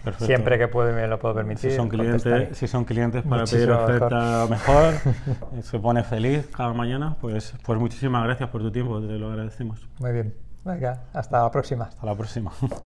Perfecto. 0.04 0.26
siempre 0.26 0.58
que 0.58 0.68
puedo 0.68 0.92
me 0.92 1.06
lo 1.06 1.18
puedo 1.18 1.34
permitir. 1.34 1.70
Si 1.70 1.76
son 1.76 1.88
clientes, 1.88 2.56
si 2.56 2.66
son 2.66 2.84
clientes 2.84 3.22
para 3.22 3.44
pedir 3.44 3.68
Muchísimo 3.68 3.86
mejor. 3.88 4.12
oferta 4.12 4.46
mejor, 4.48 4.94
y 5.58 5.62
se 5.62 5.78
pone 5.78 6.04
feliz 6.04 6.48
cada 6.56 6.72
mañana, 6.72 7.16
pues, 7.20 7.54
pues 7.64 7.78
muchísimas 7.78 8.24
gracias 8.24 8.48
por 8.50 8.62
tu 8.62 8.70
tiempo, 8.70 9.00
te 9.00 9.12
lo 9.18 9.28
agradecemos. 9.30 9.88
Muy 9.98 10.12
bien, 10.12 10.34
venga, 10.64 11.02
hasta 11.12 11.42
la 11.42 11.50
próxima. 11.50 11.84
Hasta 11.84 12.06
la 12.06 12.14
próxima. 12.14 12.52